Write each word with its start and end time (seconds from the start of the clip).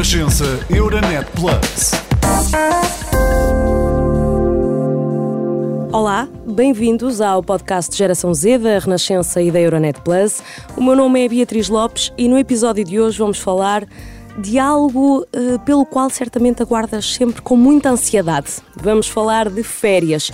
Renascença 0.00 0.66
Euronet 0.70 1.26
Plus. 1.32 1.90
Olá, 5.92 6.26
bem-vindos 6.46 7.20
ao 7.20 7.42
podcast 7.42 7.94
Geração 7.94 8.32
Z 8.32 8.56
da 8.60 8.78
Renascença 8.78 9.42
e 9.42 9.50
da 9.50 9.60
Euronet 9.60 10.00
Plus. 10.00 10.42
O 10.74 10.82
meu 10.82 10.96
nome 10.96 11.22
é 11.22 11.28
Beatriz 11.28 11.68
Lopes 11.68 12.14
e 12.16 12.30
no 12.30 12.38
episódio 12.38 12.82
de 12.82 12.98
hoje 12.98 13.18
vamos 13.18 13.40
falar 13.40 13.86
de 14.38 14.58
algo 14.58 15.20
uh, 15.20 15.58
pelo 15.66 15.84
qual 15.84 16.08
certamente 16.08 16.62
aguardas 16.62 17.04
sempre 17.04 17.42
com 17.42 17.54
muita 17.54 17.90
ansiedade. 17.90 18.52
Vamos 18.74 19.06
falar 19.06 19.50
de 19.50 19.62
férias. 19.62 20.30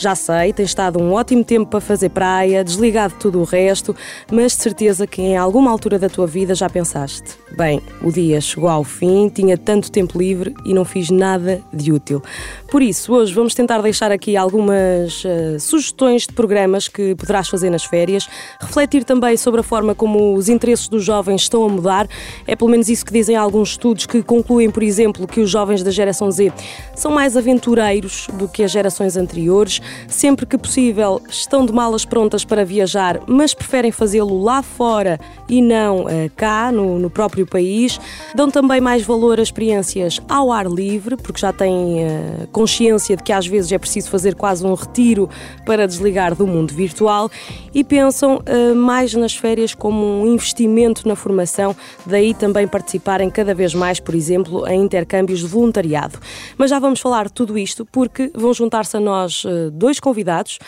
Já 0.00 0.14
sei, 0.14 0.50
tens 0.54 0.70
estado 0.70 0.98
um 0.98 1.12
ótimo 1.12 1.44
tempo 1.44 1.66
para 1.66 1.78
fazer 1.78 2.08
praia, 2.08 2.64
desligado 2.64 3.12
de 3.12 3.20
tudo 3.20 3.38
o 3.38 3.44
resto, 3.44 3.94
mas 4.32 4.56
de 4.56 4.62
certeza 4.62 5.06
que 5.06 5.20
em 5.20 5.36
alguma 5.36 5.70
altura 5.70 5.98
da 5.98 6.08
tua 6.08 6.26
vida 6.26 6.54
já 6.54 6.70
pensaste: 6.70 7.36
bem, 7.54 7.82
o 8.02 8.10
dia 8.10 8.40
chegou 8.40 8.70
ao 8.70 8.82
fim, 8.82 9.28
tinha 9.28 9.58
tanto 9.58 9.92
tempo 9.92 10.18
livre 10.18 10.54
e 10.64 10.72
não 10.72 10.86
fiz 10.86 11.10
nada 11.10 11.60
de 11.70 11.92
útil. 11.92 12.22
Por 12.70 12.80
isso, 12.80 13.12
hoje 13.12 13.34
vamos 13.34 13.54
tentar 13.54 13.82
deixar 13.82 14.10
aqui 14.10 14.38
algumas 14.38 15.22
uh, 15.22 15.60
sugestões 15.60 16.26
de 16.26 16.32
programas 16.32 16.88
que 16.88 17.14
poderás 17.14 17.50
fazer 17.50 17.68
nas 17.68 17.84
férias, 17.84 18.26
refletir 18.58 19.04
também 19.04 19.36
sobre 19.36 19.60
a 19.60 19.62
forma 19.62 19.94
como 19.94 20.34
os 20.34 20.48
interesses 20.48 20.88
dos 20.88 21.04
jovens 21.04 21.42
estão 21.42 21.62
a 21.62 21.68
mudar. 21.68 22.08
É 22.46 22.56
pelo 22.56 22.70
menos 22.70 22.88
isso 22.88 23.04
que 23.04 23.12
dizem 23.12 23.36
alguns 23.36 23.72
estudos 23.72 24.06
que 24.06 24.22
concluem, 24.22 24.70
por 24.70 24.82
exemplo, 24.82 25.28
que 25.28 25.40
os 25.40 25.50
jovens 25.50 25.82
da 25.82 25.90
geração 25.90 26.30
Z 26.30 26.50
são 26.94 27.10
mais 27.10 27.36
aventureiros 27.36 28.28
do 28.32 28.48
que 28.48 28.62
as 28.62 28.70
gerações 28.70 29.14
anteriores 29.14 29.82
sempre 30.08 30.46
que 30.46 30.58
possível 30.58 31.20
estão 31.28 31.64
de 31.64 31.72
malas 31.72 32.04
prontas 32.04 32.44
para 32.44 32.64
viajar, 32.64 33.20
mas 33.26 33.54
preferem 33.54 33.92
fazê-lo 33.92 34.42
lá 34.42 34.62
fora 34.62 35.18
e 35.48 35.60
não 35.60 36.02
uh, 36.02 36.30
cá, 36.36 36.70
no, 36.72 36.98
no, 36.98 37.10
próprio 37.10 37.46
país. 37.46 38.00
Dão 38.34 38.50
também 38.50 38.80
mais 38.80 39.02
valor 39.02 39.38
a 39.38 39.42
experiências 39.42 40.20
ao 40.28 40.52
ar 40.52 40.66
livre, 40.66 41.16
porque 41.16 41.40
já 41.40 41.52
têm 41.52 42.04
uh, 42.04 42.46
consciência 42.52 43.16
de 43.16 43.22
que 43.22 43.32
às 43.32 43.46
vezes 43.46 43.72
é 43.72 43.78
preciso 43.78 44.10
fazer 44.10 44.34
quase 44.34 44.64
um 44.64 44.74
retiro 44.74 45.28
para 45.66 45.86
desligar 45.86 46.34
do 46.34 46.46
mundo 46.46 46.72
virtual 46.74 47.30
e 47.74 47.82
pensam 47.82 48.36
uh, 48.36 48.74
mais 48.74 49.14
nas 49.14 49.34
férias 49.34 49.74
como 49.74 50.22
um 50.22 50.26
investimento 50.26 51.06
na 51.06 51.16
formação, 51.16 51.74
daí 52.06 52.34
também 52.34 52.66
participarem 52.66 53.30
cada 53.30 53.54
vez 53.54 53.74
mais, 53.74 54.00
por 54.00 54.14
exemplo, 54.14 54.66
em 54.68 54.82
intercâmbios 54.82 55.40
de 55.40 55.46
voluntariado. 55.46 56.18
Mas 56.56 56.70
já 56.70 56.78
vamos 56.78 57.00
falar 57.00 57.26
de 57.26 57.32
tudo 57.32 57.58
isto 57.58 57.84
porque 57.84 58.30
vão 58.34 58.52
juntar-se 58.52 58.96
a 58.96 59.00
nós 59.00 59.44
dois 59.70 60.00
convidados. 60.00 60.58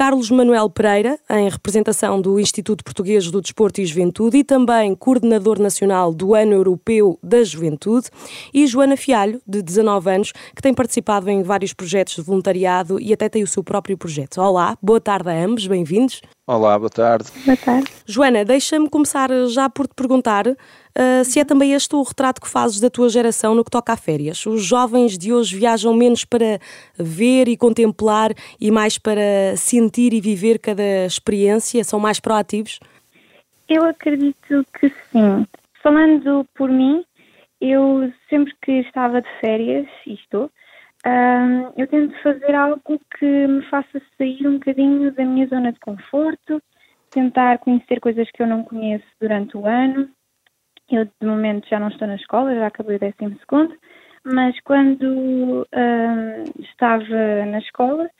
Carlos 0.00 0.30
Manuel 0.30 0.70
Pereira, 0.70 1.18
em 1.28 1.48
representação 1.50 2.22
do 2.22 2.40
Instituto 2.40 2.82
Português 2.82 3.30
do 3.30 3.40
Desporto 3.40 3.82
e 3.82 3.84
Juventude 3.84 4.38
e 4.38 4.44
também 4.44 4.94
coordenador 4.94 5.58
nacional 5.58 6.14
do 6.14 6.34
Ano 6.34 6.52
Europeu 6.52 7.18
da 7.22 7.44
Juventude, 7.44 8.08
e 8.54 8.66
Joana 8.66 8.96
Fialho, 8.96 9.42
de 9.46 9.60
19 9.60 10.10
anos, 10.10 10.32
que 10.56 10.62
tem 10.62 10.72
participado 10.72 11.28
em 11.28 11.42
vários 11.42 11.74
projetos 11.74 12.14
de 12.14 12.22
voluntariado 12.22 12.98
e 12.98 13.12
até 13.12 13.28
tem 13.28 13.42
o 13.42 13.46
seu 13.46 13.62
próprio 13.62 13.98
projeto. 13.98 14.40
Olá, 14.40 14.74
boa 14.80 15.02
tarde 15.02 15.28
a 15.28 15.44
ambos, 15.44 15.66
bem-vindos. 15.66 16.22
Olá, 16.52 16.76
boa 16.76 16.90
tarde. 16.90 17.30
Boa 17.46 17.56
tarde. 17.56 17.86
Joana, 18.04 18.44
deixa-me 18.44 18.90
começar 18.90 19.30
já 19.46 19.70
por 19.70 19.86
te 19.86 19.94
perguntar 19.94 20.48
uh, 20.48 21.24
se 21.24 21.38
é 21.38 21.44
também 21.44 21.74
este 21.74 21.94
o 21.94 22.02
retrato 22.02 22.40
que 22.40 22.48
fazes 22.48 22.80
da 22.80 22.90
tua 22.90 23.08
geração 23.08 23.54
no 23.54 23.64
que 23.64 23.70
toca 23.70 23.92
a 23.92 23.96
férias. 23.96 24.44
Os 24.46 24.64
jovens 24.64 25.16
de 25.16 25.32
hoje 25.32 25.56
viajam 25.56 25.94
menos 25.94 26.24
para 26.24 26.58
ver 26.98 27.46
e 27.46 27.56
contemplar 27.56 28.32
e 28.60 28.68
mais 28.68 28.98
para 28.98 29.56
sentir 29.56 30.12
e 30.12 30.20
viver 30.20 30.58
cada 30.58 31.06
experiência? 31.06 31.84
São 31.84 32.00
mais 32.00 32.18
proativos? 32.18 32.80
Eu 33.68 33.84
acredito 33.84 34.66
que 34.76 34.88
sim. 35.12 35.46
Falando 35.80 36.44
por 36.56 36.68
mim, 36.68 37.04
eu 37.60 38.12
sempre 38.28 38.52
que 38.60 38.72
estava 38.80 39.22
de 39.22 39.28
férias, 39.40 39.86
e 40.04 40.14
estou, 40.14 40.50
uh, 41.06 41.72
eu 41.76 41.86
tento 41.86 42.14
fazer 42.22 42.54
algo 42.54 43.00
que 43.18 43.46
me 43.46 43.62
faça 43.68 44.00
sair 44.16 44.46
um 44.46 44.54
bocadinho 44.54 45.12
da 45.12 45.24
minha 45.24 45.46
zona 45.46 45.72
de 45.72 45.80
conforto, 45.80 46.62
tentar 47.10 47.58
conhecer 47.58 48.00
coisas 48.00 48.30
que 48.30 48.42
eu 48.42 48.46
não 48.46 48.62
conheço 48.62 49.06
durante 49.20 49.56
o 49.56 49.66
ano, 49.66 50.08
eu, 50.90 51.04
de 51.04 51.26
momento, 51.26 51.68
já 51.68 51.78
não 51.78 51.88
estou 51.88 52.08
na 52.08 52.16
escola, 52.16 52.54
já 52.54 52.66
acabei 52.66 52.96
o 52.96 52.98
décimo 52.98 53.38
segundo, 53.38 53.76
mas 54.24 54.58
quando 54.60 55.62
uh, 55.62 56.60
estava 56.60 57.46
na 57.46 57.58
escola, 57.58 58.10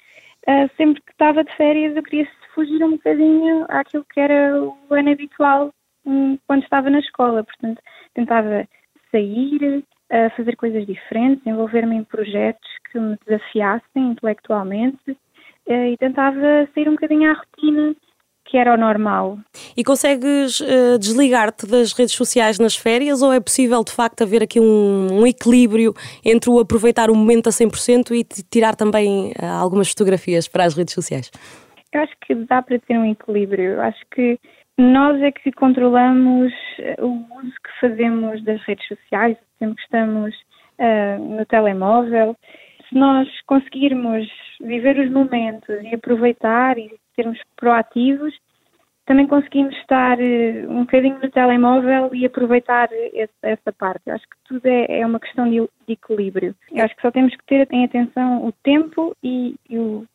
uh, 0.48 0.70
sempre 0.76 1.02
que 1.02 1.10
estava 1.10 1.42
de 1.42 1.52
férias, 1.56 1.96
eu 1.96 2.02
queria 2.02 2.28
fugir 2.54 2.82
um 2.84 2.92
bocadinho 2.92 3.66
àquilo 3.68 4.04
que 4.04 4.20
era 4.20 4.62
o 4.62 4.76
ano 4.90 5.10
habitual 5.10 5.74
um, 6.06 6.38
quando 6.46 6.62
estava 6.62 6.88
na 6.90 7.00
escola. 7.00 7.44
Portanto, 7.44 7.82
tentava 8.14 8.66
sair, 9.10 9.84
uh, 10.10 10.36
fazer 10.36 10.56
coisas 10.56 10.86
diferentes, 10.86 11.46
envolver-me 11.46 11.96
em 11.96 12.04
projetos 12.04 12.68
que 12.90 12.98
me 12.98 13.16
desafiassem 13.26 14.10
intelectualmente 14.10 15.16
e 15.68 15.96
tentava 15.98 16.68
sair 16.74 16.88
um 16.88 16.92
bocadinho 16.92 17.30
à 17.30 17.34
rotina 17.34 17.94
que 18.50 18.56
era 18.56 18.74
o 18.74 18.76
normal. 18.76 19.38
E 19.76 19.84
consegues 19.84 20.60
uh, 20.60 20.98
desligar-te 20.98 21.66
das 21.66 21.92
redes 21.92 22.14
sociais 22.14 22.58
nas 22.58 22.74
férias 22.74 23.22
ou 23.22 23.32
é 23.32 23.38
possível 23.38 23.84
de 23.84 23.92
facto 23.92 24.22
haver 24.22 24.42
aqui 24.42 24.58
um, 24.58 25.20
um 25.20 25.26
equilíbrio 25.26 25.94
entre 26.24 26.50
o 26.50 26.58
aproveitar 26.58 27.10
o 27.10 27.14
momento 27.14 27.48
a 27.48 27.52
100% 27.52 28.10
e 28.10 28.24
tirar 28.50 28.74
também 28.74 29.30
uh, 29.40 29.44
algumas 29.60 29.90
fotografias 29.90 30.48
para 30.48 30.64
as 30.64 30.74
redes 30.74 30.92
sociais? 30.92 31.30
Eu 31.92 32.02
acho 32.02 32.12
que 32.26 32.34
dá 32.34 32.60
para 32.60 32.78
ter 32.80 32.98
um 32.98 33.08
equilíbrio. 33.08 33.74
Eu 33.74 33.82
acho 33.82 34.00
que 34.12 34.36
nós 34.80 35.20
é 35.22 35.30
que 35.30 35.52
controlamos 35.52 36.52
eh, 36.78 36.96
o 37.00 37.26
uso 37.38 37.54
que 37.62 37.80
fazemos 37.80 38.42
das 38.44 38.60
redes 38.62 38.86
sociais, 38.88 39.36
sempre 39.58 39.76
que 39.76 39.82
estamos 39.82 40.34
uh, 40.78 41.36
no 41.36 41.44
telemóvel. 41.44 42.36
Se 42.88 42.94
nós 42.94 43.28
conseguirmos 43.42 44.26
viver 44.60 44.98
os 44.98 45.10
momentos 45.10 45.68
e 45.82 45.94
aproveitar 45.94 46.78
e 46.78 46.98
sermos 47.14 47.38
proativos, 47.56 48.34
também 49.04 49.26
conseguimos 49.26 49.76
estar 49.76 50.18
uh, 50.18 50.70
um 50.70 50.80
bocadinho 50.80 51.18
no 51.20 51.30
telemóvel 51.30 52.14
e 52.14 52.24
aproveitar 52.24 52.88
esse, 52.92 53.34
essa 53.42 53.72
parte. 53.72 54.02
Eu 54.06 54.14
acho 54.14 54.24
que 54.24 54.36
tudo 54.44 54.66
é, 54.66 55.00
é 55.00 55.06
uma 55.06 55.20
questão 55.20 55.48
de, 55.48 55.60
de, 55.86 55.92
equilíbrio. 55.92 56.54
Eu 56.72 56.84
acho 56.84 56.96
que 56.96 57.02
só 57.02 57.10
temos 57.10 57.36
que 57.36 57.44
ter 57.44 57.68
em 57.70 57.84
atenção 57.84 58.46
o 58.46 58.52
tempo 58.62 59.14
e, 59.22 59.56
e 59.68 59.78
o, 59.78 60.06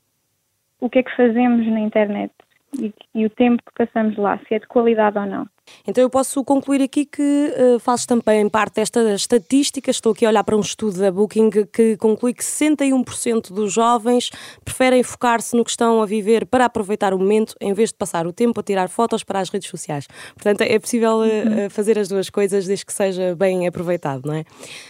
o 0.80 0.90
que 0.90 1.00
é 1.00 1.04
que 1.04 1.16
fazemos 1.16 1.68
na 1.68 1.82
internet 1.82 2.32
e, 2.80 2.94
e 3.14 3.26
o 3.26 3.30
tempo 3.30 3.62
que 3.64 3.86
passamos 3.86 4.18
lá, 4.18 4.40
se 4.48 4.56
é 4.56 4.60
de 4.60 4.68
qualidade 4.68 5.18
ou 5.18 5.26
não. 5.26 5.48
Então 5.88 6.04
eu 6.04 6.10
posso 6.10 6.44
concluir 6.44 6.82
aqui 6.82 7.06
que 7.06 7.22
uh, 7.22 7.80
fazes 7.80 8.06
também 8.06 8.48
parte 8.50 8.76
desta 8.76 9.14
estatística, 9.14 9.90
estou 9.90 10.12
aqui 10.12 10.26
a 10.26 10.30
olhar 10.30 10.44
para 10.44 10.56
um 10.56 10.60
estudo 10.60 11.00
da 11.00 11.12
Booking 11.12 11.50
que 11.74 11.98
conclui 11.98 12.34
que 12.34 12.44
61% 12.44 13.52
dos 13.52 13.74
jovens 13.74 14.30
preferem 14.64 15.04
focar-se 15.04 15.56
no 15.56 15.64
que 15.64 15.72
estão 15.72 16.02
a 16.02 16.06
viver 16.06 16.46
para 16.46 16.66
aproveitar 16.66 17.14
o 17.14 17.20
momento 17.20 17.56
em 17.60 17.74
vez 17.74 17.90
de 17.90 17.96
passar 17.96 18.28
o 18.28 18.34
tempo 18.34 18.60
a 18.60 18.64
tirar 18.64 18.90
fotos 18.90 19.24
para 19.24 19.40
as 19.40 19.50
redes 19.50 19.70
sociais. 19.70 20.08
Portanto, 20.34 20.62
é 20.62 20.78
possível 20.80 21.22
uh, 21.22 21.70
fazer 21.70 21.98
as 21.98 22.08
duas 22.08 22.30
coisas 22.30 22.68
desde 22.68 22.86
que 22.86 22.94
seja 22.94 23.36
bem 23.36 23.68
aproveitado, 23.68 24.22
não 24.26 24.36
é? 24.36 24.44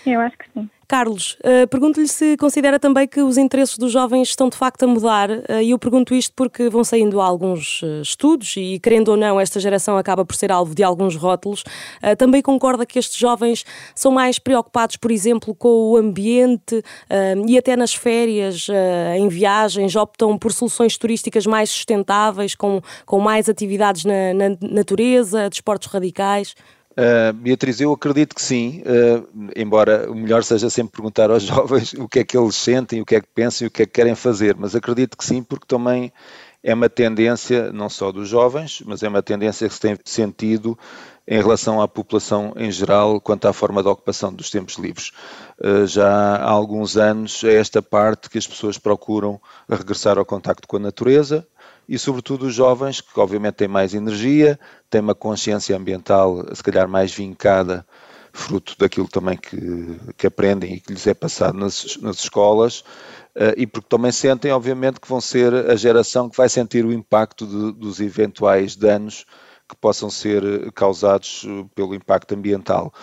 Eu 0.06 0.19
acho 0.19 0.38
que 0.38 0.46
sim. 0.53 0.69
Carlos, 0.88 1.38
uh, 1.40 1.68
pergunto-lhe 1.68 2.07
se 2.07 2.38
considera 2.38 2.79
também 2.79 3.07
que 3.07 3.22
os 3.22 3.38
interesses 3.38 3.78
dos 3.78 3.91
jovens 3.91 4.29
estão 4.29 4.50
de 4.50 4.57
facto 4.57 4.84
a 4.84 4.88
mudar, 4.88 5.29
uh, 5.31 5.62
e 5.62 5.72
eu 5.72 5.79
pergunto 5.79 6.13
isto 6.13 6.31
porque 6.35 6.69
vão 6.69 6.84
saindo 6.84 7.19
alguns 7.19 7.81
uh, 7.81 8.01
estudos 8.01 8.53
e, 8.56 8.79
querendo 8.79 9.09
ou 9.09 9.18
não, 9.18 9.40
esta 9.40 9.59
geração 9.59 9.97
acaba 9.97 10.23
por 10.23 10.35
ser 10.35 10.51
alvo 10.51 10.75
de 10.75 10.84
alguns 10.84 11.16
rótulos. 11.16 11.63
também 12.18 12.41
concorda 12.41 12.85
que 12.85 13.00
estes 13.00 13.18
jovens 13.18 13.66
são 13.94 14.12
mais 14.12 14.38
preocupados, 14.38 14.97
por 14.97 15.12
exemplo, 15.12 15.56
com 15.56 15.91
o 15.91 15.97
ambiente 15.97 16.84
e 17.47 17.57
até 17.57 17.75
nas 17.75 17.94
férias, 17.94 18.67
em 19.17 19.28
viagens, 19.28 19.96
optam 19.96 20.38
por 20.38 20.52
soluções 20.52 20.97
turísticas 20.97 21.46
mais 21.46 21.69
sustentáveis, 21.69 22.56
com, 22.56 22.81
com 23.06 23.19
mais 23.19 23.50
atividades 23.50 24.06
na, 24.06 24.34
na 24.34 24.57
natureza, 24.62 25.50
desportos 25.50 25.88
radicais? 25.88 26.56
Uh, 26.97 27.33
Beatriz, 27.33 27.81
eu 27.81 27.91
acredito 27.91 28.34
que 28.34 28.41
sim, 28.41 28.81
uh, 28.81 29.49
embora 29.53 30.09
o 30.09 30.16
melhor 30.16 30.43
seja 30.46 30.69
sempre 30.69 30.93
perguntar 30.93 31.29
aos 31.29 31.43
jovens 31.46 31.93
o 31.93 32.08
que 32.08 32.19
é 32.19 32.23
que 32.23 32.37
eles 32.37 32.55
sentem, 32.55 33.02
o 33.02 33.05
que 33.05 33.16
é 33.16 33.22
que 33.22 33.28
pensam 33.28 33.66
e 33.66 33.67
o 33.67 33.72
que 33.72 33.84
é 33.84 33.85
que 33.85 33.91
querem 33.91 34.16
fazer, 34.16 34.55
mas 34.58 34.75
acredito 34.75 35.17
que 35.17 35.25
sim, 35.25 35.43
porque 35.43 35.66
também 35.67 36.11
é 36.64 36.73
uma 36.73 36.90
tendência, 36.90 37.72
não 37.72 37.90
só 37.90 38.11
dos 38.11 38.28
jovens, 38.28 38.81
mas 38.85 39.03
é 39.03 39.08
uma 39.08 39.22
tendência 39.22 39.67
que 39.67 39.73
se 39.75 39.79
tem 39.79 39.97
sentido 40.03 40.78
em 41.28 41.41
relação 41.41 41.81
à 41.81 41.87
população 41.87 42.53
em 42.55 42.72
geral 42.72 43.19
quanto 43.19 43.47
à 43.47 43.53
forma 43.53 43.84
de 43.84 43.90
ocupação 43.90 44.34
dos 44.34 44.49
tempos 44.49 44.75
livres. 44.78 45.11
Uh, 45.59 45.85
já 45.85 46.08
há 46.08 46.49
alguns 46.49 46.97
anos 46.97 47.43
é 47.43 47.55
esta 47.55 47.81
parte 47.81 48.29
que 48.29 48.37
as 48.37 48.47
pessoas 48.47 48.78
procuram 48.78 49.40
regressar 49.69 50.17
ao 50.17 50.25
contacto 50.25 50.67
com 50.67 50.78
a 50.78 50.79
natureza, 50.79 51.46
e, 51.87 51.97
sobretudo, 51.99 52.47
os 52.47 52.53
jovens, 52.53 53.02
que 53.02 53.20
obviamente 53.20 53.55
têm 53.55 53.67
mais 53.67 53.93
energia, 53.93 54.59
têm 54.90 55.02
uma 55.02 55.16
consciência 55.16 55.76
ambiental, 55.76 56.43
se 56.53 56.64
calhar, 56.64 56.87
mais 56.87 57.14
vincada, 57.14 57.85
fruto 58.34 58.76
daquilo 58.78 59.08
também 59.08 59.37
que, 59.37 59.99
que 60.17 60.28
aprendem 60.28 60.73
e 60.73 60.79
que 60.79 60.91
lhes 60.91 61.08
é 61.08 61.14
passado 61.14 61.58
nas, 61.58 61.97
nas 62.02 62.17
escolas, 62.17 62.82
uh, 63.35 63.53
e 63.55 63.66
porque 63.66 63.87
também 63.87 64.11
sentem, 64.11 64.52
obviamente, 64.52 64.99
que 64.99 65.08
vão 65.08 65.22
ser 65.22 65.53
a 65.53 65.76
geração 65.76 66.29
que 66.29 66.35
vai 66.35 66.49
sentir 66.49 66.85
o 66.85 66.91
impacto 66.91 67.46
de, 67.47 67.72
dos 67.79 67.99
eventuais 67.99 68.76
danos 68.76 69.26
que 69.67 69.76
possam 69.76 70.09
ser 70.09 70.72
causados 70.73 71.43
pelo 71.73 71.96
impacto 71.96 72.35
ambiental. 72.35 72.93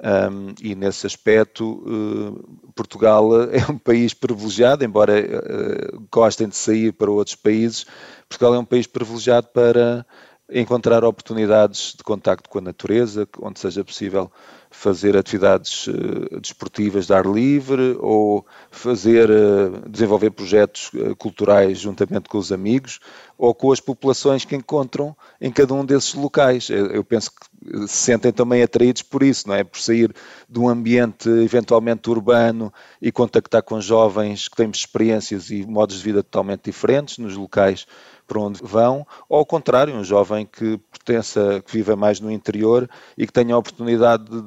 Um, 0.00 0.54
e 0.62 0.76
nesse 0.76 1.06
aspecto, 1.06 1.82
uh, 1.84 2.72
Portugal 2.72 3.50
é 3.50 3.66
um 3.70 3.76
país 3.76 4.14
privilegiado, 4.14 4.84
embora 4.84 5.14
uh, 5.20 6.06
gostem 6.10 6.48
de 6.48 6.56
sair 6.56 6.92
para 6.92 7.10
outros 7.10 7.34
países, 7.34 7.84
Portugal 8.28 8.54
é 8.54 8.58
um 8.58 8.64
país 8.64 8.86
privilegiado 8.86 9.48
para 9.48 10.06
encontrar 10.50 11.04
oportunidades 11.04 11.94
de 11.96 12.04
contacto 12.04 12.48
com 12.48 12.58
a 12.58 12.62
natureza, 12.62 13.28
onde 13.42 13.58
seja 13.58 13.84
possível 13.84 14.30
fazer 14.78 15.16
atividades 15.16 15.88
uh, 15.88 16.40
desportivas 16.40 17.06
de 17.06 17.12
ar 17.12 17.26
livre 17.26 17.96
ou 17.98 18.46
fazer 18.70 19.28
uh, 19.28 19.88
desenvolver 19.88 20.30
projetos 20.30 20.92
uh, 20.94 21.16
culturais 21.16 21.80
juntamente 21.80 22.28
com 22.28 22.38
os 22.38 22.52
amigos 22.52 23.00
ou 23.36 23.52
com 23.52 23.72
as 23.72 23.80
populações 23.80 24.44
que 24.44 24.54
encontram 24.54 25.16
em 25.40 25.50
cada 25.50 25.74
um 25.74 25.84
desses 25.84 26.14
locais. 26.14 26.70
Eu, 26.70 26.86
eu 26.92 27.02
penso 27.02 27.32
que 27.32 27.88
se 27.88 27.96
sentem 27.96 28.32
também 28.32 28.62
atraídos 28.62 29.02
por 29.02 29.24
isso, 29.24 29.48
não 29.48 29.54
é? 29.56 29.64
Por 29.64 29.80
sair 29.80 30.14
de 30.48 30.60
um 30.60 30.68
ambiente 30.68 31.28
eventualmente 31.28 32.08
urbano 32.08 32.72
e 33.02 33.10
contactar 33.10 33.64
com 33.64 33.80
jovens 33.80 34.46
que 34.46 34.56
têm 34.56 34.70
experiências 34.70 35.50
e 35.50 35.66
modos 35.66 35.96
de 35.96 36.04
vida 36.04 36.22
totalmente 36.22 36.66
diferentes 36.66 37.18
nos 37.18 37.36
locais 37.36 37.84
para 38.28 38.40
onde 38.40 38.60
vão, 38.62 39.06
ou 39.26 39.38
ao 39.38 39.46
contrário, 39.46 39.94
um 39.94 40.04
jovem 40.04 40.44
que 40.44 40.78
pertença, 40.92 41.62
que 41.64 41.72
viva 41.72 41.96
mais 41.96 42.20
no 42.20 42.30
interior 42.30 42.88
e 43.16 43.26
que 43.26 43.32
tenha 43.32 43.54
a 43.54 43.58
oportunidade 43.58 44.24
de, 44.24 44.42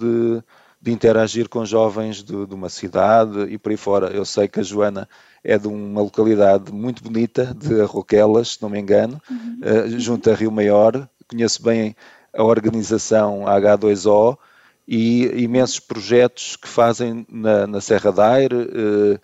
de 0.82 0.92
interagir 0.92 1.48
com 1.48 1.64
jovens 1.64 2.24
de, 2.24 2.46
de, 2.46 2.56
uma 2.56 2.70
cidade 2.70 3.44
e 3.50 3.58
por 3.58 3.70
aí 3.70 3.78
fora. 3.78 4.08
Eu 4.08 4.26
sei 4.26 4.48
que 4.48 4.60
a 4.60 4.64
Joana 4.64 5.08
é 5.44 5.58
de 5.58 5.68
uma 5.68 6.02
localidade 6.02 6.72
muito 6.72 7.04
bonita, 7.04 7.54
de 7.54 7.82
Arroquelas, 7.82 8.54
se 8.54 8.62
não 8.62 8.70
me 8.70 8.80
engano, 8.80 9.22
uhum. 9.30 9.60
uh, 9.62 10.00
junto 10.00 10.30
a 10.30 10.34
Rio 10.34 10.52
Maior. 10.52 11.08
Conheço 11.28 11.62
bem 11.62 11.96
a 12.36 12.44
organização 12.44 13.42
H2O 13.42 14.38
e 14.88 15.44
imensos 15.44 15.80
projetos 15.80 16.56
que 16.56 16.68
fazem 16.68 17.26
na, 17.30 17.68
na 17.68 17.80
Serra 17.80 18.12
da 18.12 18.32
Aire, 18.32 18.56
uh, 18.56 19.20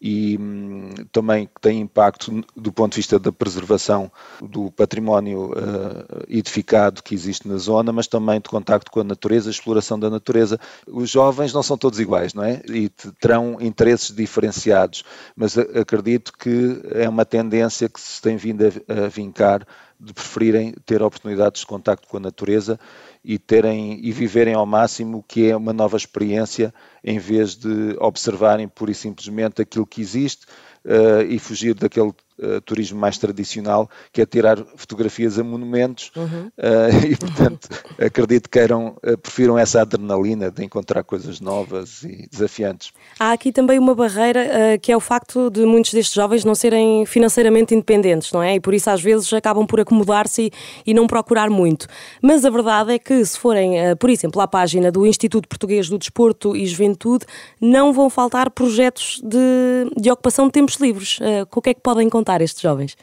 e 0.00 0.38
hum, 0.40 0.90
também 1.12 1.48
tem 1.60 1.80
impacto 1.80 2.42
do 2.56 2.72
ponto 2.72 2.92
de 2.92 2.96
vista 2.96 3.18
da 3.18 3.30
preservação 3.30 4.10
do 4.40 4.70
património 4.70 5.50
uh, 5.50 6.24
edificado 6.28 7.02
que 7.02 7.14
existe 7.14 7.46
na 7.46 7.58
zona, 7.58 7.92
mas 7.92 8.06
também 8.06 8.40
de 8.40 8.48
contacto 8.48 8.90
com 8.90 9.00
a 9.00 9.04
natureza, 9.04 9.50
exploração 9.50 9.98
da 9.98 10.08
natureza. 10.08 10.58
Os 10.86 11.10
jovens 11.10 11.52
não 11.52 11.62
são 11.62 11.76
todos 11.76 12.00
iguais, 12.00 12.32
não 12.32 12.42
é? 12.42 12.62
E 12.68 12.88
terão 13.20 13.58
interesses 13.60 14.14
diferenciados, 14.14 15.04
mas 15.36 15.58
acredito 15.58 16.32
que 16.32 16.80
é 16.92 17.08
uma 17.08 17.26
tendência 17.26 17.88
que 17.88 18.00
se 18.00 18.22
tem 18.22 18.36
vindo 18.36 18.64
a, 18.64 19.04
a 19.04 19.08
vincar 19.08 19.66
de 20.00 20.14
preferirem 20.14 20.74
ter 20.86 21.02
oportunidades 21.02 21.60
de 21.60 21.66
contacto 21.66 22.08
com 22.08 22.16
a 22.16 22.20
natureza 22.20 22.80
e 23.22 23.38
terem 23.38 24.00
e 24.02 24.10
viverem 24.10 24.54
ao 24.54 24.64
máximo 24.64 25.18
o 25.18 25.22
que 25.22 25.50
é 25.50 25.56
uma 25.56 25.74
nova 25.74 25.96
experiência 25.96 26.72
em 27.04 27.18
vez 27.18 27.54
de 27.54 27.96
observarem 27.98 28.66
pura 28.66 28.90
e 28.90 28.94
simplesmente 28.94 29.60
aquilo 29.60 29.86
que 29.86 30.00
existe 30.00 30.46
uh, 30.86 31.22
e 31.28 31.38
fugir 31.38 31.74
daquele 31.74 32.12
uh, 32.42 32.60
turismo 32.62 32.98
mais 32.98 33.18
tradicional, 33.18 33.88
que 34.12 34.22
é 34.22 34.26
tirar 34.26 34.58
fotografias 34.76 35.38
a 35.38 35.44
monumentos, 35.44 36.10
uhum. 36.16 36.50
uh, 36.58 37.06
e 37.06 37.16
portanto 37.16 37.68
acredito 37.98 38.48
que 38.48 38.58
queiram, 38.58 38.96
prefiram 39.22 39.58
essa 39.58 39.82
adrenalina 39.82 40.50
de 40.50 40.64
encontrar 40.64 41.04
coisas 41.04 41.40
novas 41.40 42.02
e 42.02 42.26
desafiantes. 42.30 42.92
Há 43.18 43.32
aqui 43.32 43.52
também 43.52 43.78
uma 43.78 43.94
barreira 43.94 44.78
que 44.78 44.90
é 44.90 44.96
o 44.96 45.00
facto 45.00 45.50
de 45.50 45.64
muitos 45.64 45.92
destes 45.92 46.14
jovens 46.14 46.44
não 46.44 46.54
serem 46.54 47.04
financeiramente 47.04 47.74
independentes, 47.74 48.32
não 48.32 48.42
é? 48.42 48.54
E 48.54 48.60
por 48.60 48.74
isso 48.74 48.88
às 48.90 49.00
vezes 49.00 49.32
acabam 49.32 49.66
por 49.66 49.80
acomodar-se 49.80 50.46
e, 50.46 50.52
e 50.86 50.94
não 50.94 51.06
procurar 51.06 51.50
muito. 51.50 51.86
Mas 52.22 52.44
a 52.44 52.50
verdade 52.50 52.92
é 52.92 52.98
que 52.98 53.24
se 53.24 53.38
forem, 53.38 53.74
por 53.98 54.10
exemplo, 54.10 54.40
à 54.40 54.48
página 54.48 54.90
do 54.90 55.06
Instituto 55.06 55.48
Português 55.48 55.88
do 55.88 55.98
Desporto 55.98 56.56
e 56.56 56.66
Juventude, 56.66 57.26
não 57.60 57.92
vão 57.92 58.08
faltar 58.08 58.50
projetos 58.50 59.20
de, 59.22 60.00
de 60.00 60.10
ocupação 60.10 60.46
de 60.46 60.52
tempo 60.52 60.70
tempos 60.70 60.76
livres? 60.76 61.18
Uh, 61.18 61.46
com 61.48 61.60
o 61.60 61.62
que 61.62 61.70
é 61.70 61.74
que 61.74 61.80
podem 61.80 62.08
contar 62.08 62.29
estes 62.40 62.62
jovens? 62.62 62.96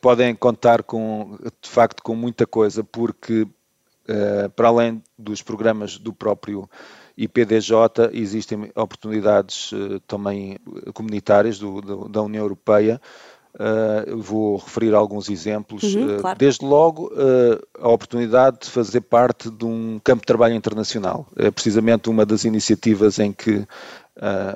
Podem 0.00 0.34
contar 0.34 0.82
com, 0.82 1.38
de 1.60 1.68
facto, 1.68 2.02
com 2.02 2.14
muita 2.14 2.46
coisa, 2.46 2.82
porque 2.82 3.42
uh, 3.42 4.50
para 4.54 4.68
além 4.68 5.02
dos 5.16 5.42
programas 5.42 5.96
do 5.98 6.12
próprio 6.12 6.68
IPDJ, 7.16 8.10
existem 8.12 8.70
oportunidades 8.74 9.72
uh, 9.72 10.00
também 10.00 10.58
comunitárias 10.92 11.58
do, 11.58 11.80
do, 11.80 12.08
da 12.08 12.22
União 12.22 12.42
Europeia. 12.42 13.00
Uh, 13.58 14.16
vou 14.18 14.56
referir 14.56 14.94
alguns 14.94 15.30
exemplos. 15.30 15.82
Uhum, 15.82 16.18
claro. 16.18 16.38
Desde 16.38 16.64
logo, 16.64 17.10
a 17.78 17.88
oportunidade 17.88 18.58
de 18.62 18.70
fazer 18.70 19.00
parte 19.00 19.50
de 19.50 19.64
um 19.64 19.98
campo 20.04 20.20
de 20.20 20.26
trabalho 20.26 20.54
internacional. 20.54 21.26
É 21.36 21.50
precisamente 21.50 22.10
uma 22.10 22.26
das 22.26 22.44
iniciativas 22.44 23.18
em 23.18 23.32
que 23.32 23.66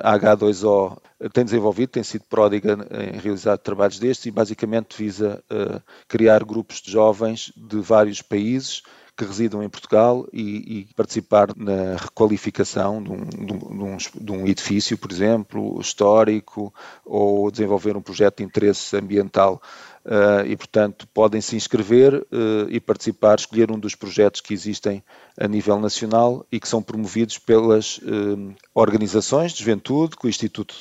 a 0.03 0.19
H2O 0.19 0.99
tem 1.33 1.45
desenvolvido, 1.45 1.91
tem 1.91 2.03
sido 2.03 2.25
pródiga 2.29 2.79
em 2.91 3.19
realizar 3.19 3.59
trabalhos 3.59 3.99
destes 3.99 4.27
e 4.27 4.31
basicamente 4.31 4.97
visa 4.97 5.43
uh, 5.51 5.81
criar 6.09 6.43
grupos 6.45 6.81
de 6.81 6.91
jovens 6.91 7.53
de 7.55 7.79
vários 7.79 8.23
países 8.23 8.83
que 9.21 9.25
residam 9.27 9.63
em 9.63 9.69
Portugal 9.69 10.27
e, 10.33 10.81
e 10.81 10.95
participar 10.97 11.55
na 11.55 11.97
requalificação 11.97 13.03
de 13.03 13.11
um, 13.11 13.25
de, 13.25 13.53
um, 13.53 13.97
de 13.97 14.33
um, 14.33 14.47
edifício, 14.47 14.97
por 14.97 15.13
exemplo, 15.13 15.79
histórico, 15.79 16.73
ou 17.05 17.51
desenvolver 17.51 17.97
um 17.99 18.03
projeto 18.03 18.39
de 18.39 18.45
interesse 18.45 18.97
ambiental 18.97 19.61
Uh, 20.03 20.47
e, 20.47 20.57
portanto, 20.57 21.07
podem 21.13 21.43
se 21.43 21.55
inscrever 21.55 22.15
uh, 22.15 22.67
e 22.71 22.81
participar, 22.81 23.39
escolher 23.39 23.71
um 23.71 23.79
dos 23.79 23.95
projetos 23.95 24.41
que 24.41 24.55
existem 24.55 25.05
a 25.39 25.47
nível 25.47 25.79
nacional 25.79 26.45
e 26.51 26.59
que 26.59 26.67
são 26.67 26.83
promovidos 26.83 27.37
pelas 27.37 27.99
uh, 27.99 28.55
organizações 28.75 29.53
de 29.53 29.59
juventude, 29.59 30.17
que 30.17 30.27
o 30.27 30.29
Instituto 30.31 30.75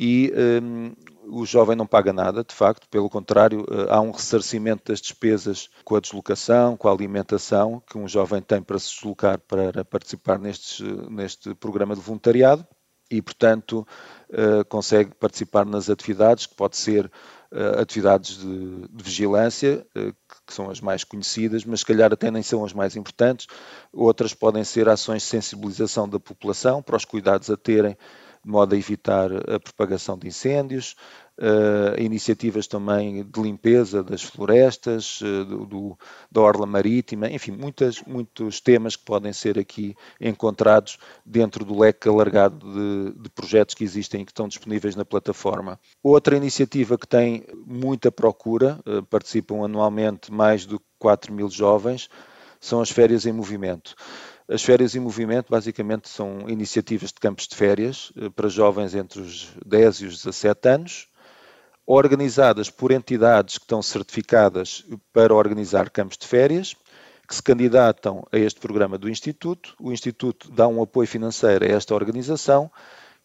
e 0.00 0.32
um, 0.62 0.92
o 1.26 1.44
jovem 1.44 1.74
não 1.74 1.84
paga 1.84 2.12
nada, 2.12 2.44
de 2.44 2.54
facto, 2.54 2.88
pelo 2.88 3.10
contrário, 3.10 3.66
eh, 3.68 3.86
há 3.90 4.00
um 4.00 4.12
ressarcimento 4.12 4.92
das 4.92 5.00
despesas 5.00 5.68
com 5.84 5.96
a 5.96 6.00
deslocação, 6.00 6.76
com 6.76 6.88
a 6.88 6.92
alimentação 6.92 7.82
que 7.84 7.98
um 7.98 8.06
jovem 8.06 8.40
tem 8.40 8.62
para 8.62 8.78
se 8.78 8.94
deslocar 8.94 9.40
para 9.40 9.84
participar 9.84 10.38
nestes, 10.38 10.80
neste 11.10 11.52
programa 11.56 11.96
de 11.96 12.00
voluntariado 12.00 12.64
e, 13.10 13.20
portanto, 13.20 13.86
uh, 14.30 14.64
consegue 14.68 15.14
participar 15.16 15.66
nas 15.66 15.90
atividades, 15.90 16.46
que 16.46 16.54
pode 16.54 16.76
ser 16.76 17.10
atividades 17.80 18.36
de, 18.36 18.88
de 18.88 19.02
vigilância, 19.02 19.86
que 20.46 20.52
são 20.52 20.68
as 20.68 20.82
mais 20.82 21.02
conhecidas, 21.02 21.64
mas 21.64 21.80
se 21.80 21.86
calhar 21.86 22.12
até 22.12 22.30
nem 22.30 22.42
são 22.42 22.62
as 22.62 22.74
mais 22.74 22.94
importantes. 22.94 23.46
Outras 23.90 24.34
podem 24.34 24.62
ser 24.64 24.86
ações 24.86 25.22
de 25.22 25.28
sensibilização 25.28 26.06
da 26.06 26.20
população 26.20 26.82
para 26.82 26.96
os 26.96 27.06
cuidados 27.06 27.48
a 27.48 27.56
terem 27.56 27.96
de 28.44 28.50
modo 28.50 28.74
a 28.74 28.78
evitar 28.78 29.30
a 29.32 29.60
propagação 29.60 30.16
de 30.18 30.28
incêndios, 30.28 30.94
uh, 31.38 32.00
iniciativas 32.00 32.66
também 32.66 33.24
de 33.24 33.40
limpeza 33.40 34.02
das 34.02 34.22
florestas, 34.22 35.20
uh, 35.20 35.44
do, 35.44 35.66
do, 35.66 35.98
da 36.30 36.40
orla 36.40 36.66
marítima, 36.66 37.30
enfim, 37.30 37.52
muitas, 37.52 38.02
muitos 38.02 38.60
temas 38.60 38.96
que 38.96 39.04
podem 39.04 39.32
ser 39.32 39.58
aqui 39.58 39.94
encontrados 40.20 40.98
dentro 41.24 41.64
do 41.64 41.78
leque 41.78 42.08
alargado 42.08 42.58
de, 42.58 43.22
de 43.22 43.30
projetos 43.30 43.74
que 43.74 43.84
existem 43.84 44.22
e 44.22 44.24
que 44.24 44.32
estão 44.32 44.48
disponíveis 44.48 44.96
na 44.96 45.04
plataforma. 45.04 45.78
Outra 46.02 46.36
iniciativa 46.36 46.98
que 46.98 47.06
tem 47.06 47.44
muita 47.66 48.10
procura, 48.10 48.78
uh, 48.86 49.02
participam 49.04 49.64
anualmente 49.64 50.32
mais 50.32 50.66
de 50.66 50.78
4 50.98 51.32
mil 51.32 51.48
jovens, 51.48 52.08
são 52.60 52.80
as 52.80 52.90
férias 52.90 53.24
em 53.24 53.32
movimento. 53.32 53.94
As 54.50 54.62
férias 54.62 54.94
em 54.94 55.00
movimento, 55.00 55.50
basicamente, 55.50 56.08
são 56.08 56.48
iniciativas 56.48 57.10
de 57.10 57.20
campos 57.20 57.46
de 57.46 57.54
férias 57.54 58.10
para 58.34 58.48
jovens 58.48 58.94
entre 58.94 59.20
os 59.20 59.50
10 59.66 59.96
e 59.96 60.06
os 60.06 60.24
17 60.24 60.68
anos, 60.68 61.08
organizadas 61.86 62.70
por 62.70 62.90
entidades 62.90 63.58
que 63.58 63.64
estão 63.64 63.82
certificadas 63.82 64.86
para 65.12 65.34
organizar 65.34 65.90
campos 65.90 66.16
de 66.16 66.26
férias, 66.26 66.74
que 67.28 67.34
se 67.34 67.42
candidatam 67.42 68.26
a 68.32 68.38
este 68.38 68.58
programa 68.58 68.96
do 68.96 69.10
Instituto. 69.10 69.74
O 69.78 69.92
Instituto 69.92 70.50
dá 70.50 70.66
um 70.66 70.82
apoio 70.82 71.06
financeiro 71.06 71.66
a 71.66 71.68
esta 71.68 71.94
organização 71.94 72.70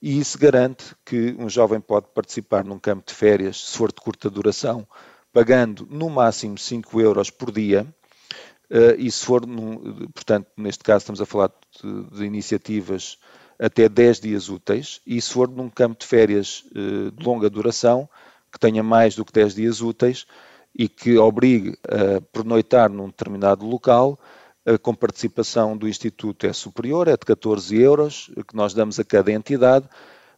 e 0.01 0.19
isso 0.19 0.37
garante 0.37 0.93
que 1.05 1.33
um 1.39 1.47
jovem 1.47 1.79
pode 1.79 2.07
participar 2.13 2.65
num 2.65 2.77
campo 2.77 3.05
de 3.07 3.13
férias, 3.13 3.69
se 3.69 3.77
for 3.77 3.93
de 3.93 4.01
curta 4.01 4.29
duração, 4.29 4.85
pagando 5.31 5.87
no 5.89 6.09
máximo 6.09 6.57
5 6.57 6.99
euros 6.99 7.29
por 7.29 7.49
dia. 7.49 7.87
Eh, 8.73 8.95
e 8.97 9.11
se 9.11 9.23
for, 9.23 9.45
num, 9.45 10.07
portanto, 10.07 10.47
neste 10.57 10.83
caso 10.83 11.03
estamos 11.03 11.21
a 11.21 11.27
falar 11.27 11.51
de, 11.79 12.17
de 12.17 12.25
iniciativas 12.25 13.19
até 13.59 13.87
10 13.87 14.19
dias 14.19 14.49
úteis, 14.49 14.99
e 15.05 15.21
se 15.21 15.31
for 15.31 15.47
num 15.47 15.69
campo 15.69 15.99
de 15.99 16.07
férias 16.07 16.65
eh, 16.75 17.11
de 17.11 17.23
longa 17.23 17.51
duração, 17.51 18.09
que 18.51 18.59
tenha 18.59 18.81
mais 18.81 19.15
do 19.15 19.23
que 19.23 19.31
10 19.31 19.53
dias 19.53 19.81
úteis 19.81 20.25
e 20.75 20.89
que 20.89 21.19
obrigue 21.19 21.77
a 21.87 22.19
pernoitar 22.31 22.89
num 22.89 23.05
determinado 23.07 23.63
local, 23.65 24.19
com 24.81 24.95
participação 24.95 25.75
do 25.77 25.87
Instituto 25.87 26.47
é 26.47 26.53
superior, 26.53 27.07
é 27.07 27.11
de 27.11 27.25
14 27.25 27.77
euros, 27.79 28.31
que 28.47 28.55
nós 28.55 28.73
damos 28.73 28.99
a 28.99 29.03
cada 29.03 29.31
entidade, 29.31 29.87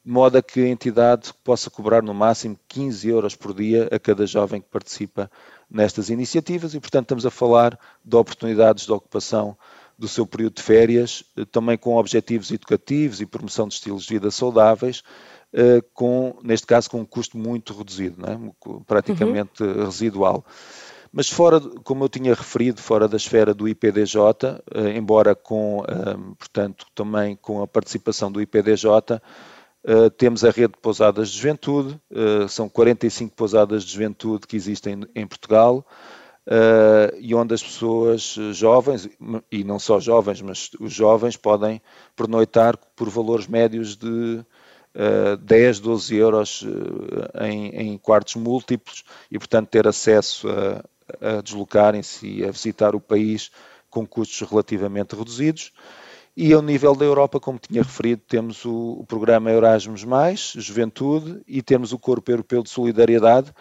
de 0.06 0.12
modo 0.12 0.38
a 0.38 0.42
que 0.42 0.62
a 0.62 0.68
entidade 0.68 1.34
possa 1.44 1.70
cobrar 1.70 2.04
no 2.04 2.14
máximo 2.14 2.58
15 2.68 3.10
euros 3.10 3.36
por 3.36 3.56
dia 3.56 3.90
a 3.92 3.98
cada 3.98 4.28
jovem 4.28 4.62
que 4.62 4.70
participa 4.70 5.32
nestas 5.70 6.10
iniciativas 6.10 6.76
e, 6.76 6.80
portanto, 6.80 7.06
estamos 7.06 7.26
a 7.26 7.32
falar 7.32 7.80
de 8.04 8.16
oportunidades 8.16 8.86
de 8.86 8.92
ocupação 8.92 9.58
do 9.98 10.08
seu 10.08 10.28
período 10.28 10.56
de 10.56 10.62
férias, 10.62 11.24
também 11.52 11.78
com 11.78 11.96
objetivos 11.96 12.52
educativos 12.52 13.20
e 13.20 13.26
promoção 13.26 13.68
de 13.68 13.76
estilos 13.76 14.04
de 14.04 14.14
vida 14.14 14.30
saudáveis, 14.30 15.02
eh, 15.54 15.82
com, 15.94 16.38
neste 16.44 16.68
caso, 16.68 16.90
com 16.90 17.00
um 17.00 17.06
custo 17.06 17.38
muito 17.38 17.74
reduzido, 17.74 18.24
é? 18.30 18.38
praticamente 18.86 19.64
uhum. 19.64 19.86
residual. 19.86 20.46
Mas 21.12 21.30
fora, 21.30 21.62
como 21.84 22.04
eu 22.04 22.10
tinha 22.10 22.34
referido, 22.34 22.82
fora 22.82 23.08
da 23.08 23.16
esfera 23.16 23.54
do 23.54 23.68
IPDJ, 23.68 24.18
eh, 24.74 24.98
embora 24.98 25.34
com, 25.34 25.84
eh, 25.88 26.36
portanto, 26.38 26.86
também 26.94 27.38
com 27.38 27.64
a 27.64 27.68
participação 27.68 28.30
do 28.30 28.42
IPDJ, 28.42 29.22
temos 30.18 30.44
a 30.44 30.50
rede 30.50 30.74
de 30.74 30.80
pousadas 30.82 31.30
de 31.30 31.38
juventude, 31.38 32.00
são 32.50 32.68
45 32.68 33.36
pousadas 33.36 33.84
de 33.84 33.94
juventude 33.94 34.48
que 34.48 34.56
existem 34.56 35.02
em 35.14 35.28
Portugal, 35.28 35.86
e 37.20 37.36
onde 37.36 37.54
as 37.54 37.62
pessoas 37.62 38.36
jovens, 38.54 39.08
e 39.52 39.64
não 39.64 39.78
só 39.78 40.00
jovens, 40.00 40.42
mas 40.42 40.72
os 40.80 40.92
jovens 40.92 41.38
podem 41.38 41.82
pernoitar 42.16 42.78
por 42.96 43.10
valores 43.10 43.48
médios 43.48 43.96
de 43.96 44.44
10, 45.42 45.78
eh, 45.78 45.82
12 45.82 46.16
euros 46.16 46.66
eh, 46.66 47.48
em, 47.50 47.70
em, 47.76 47.98
quartos 47.98 48.36
múltiplos 48.36 49.04
e, 49.30 49.38
portanto, 49.38 49.70
ter 49.70 49.88
acesso 49.88 50.48
a, 50.50 51.38
a 51.38 51.42
deslocarem-se 51.42 52.26
e 52.26 52.46
a 52.46 52.52
visitar 52.52 52.96
o 52.96 53.00
país 53.00 53.52
com 53.90 54.08
custos 54.08 54.48
relativamente 54.50 55.16
reduzidos. 55.16 55.72
E 56.38 56.52
ao 56.52 56.62
nível 56.62 56.94
da 56.94 57.06
Europa, 57.06 57.40
como 57.40 57.58
tinha 57.58 57.82
referido, 57.82 58.22
temos 58.28 58.66
o, 58.66 58.98
o 59.00 59.06
programa 59.06 59.50
Erasmus, 59.52 60.06
Juventude, 60.56 61.42
e 61.48 61.62
temos 61.62 61.94
o 61.94 62.00
Corpo 62.00 62.30
Europeu 62.30 62.62
de 62.62 62.70
Solidariedade. 62.70 63.52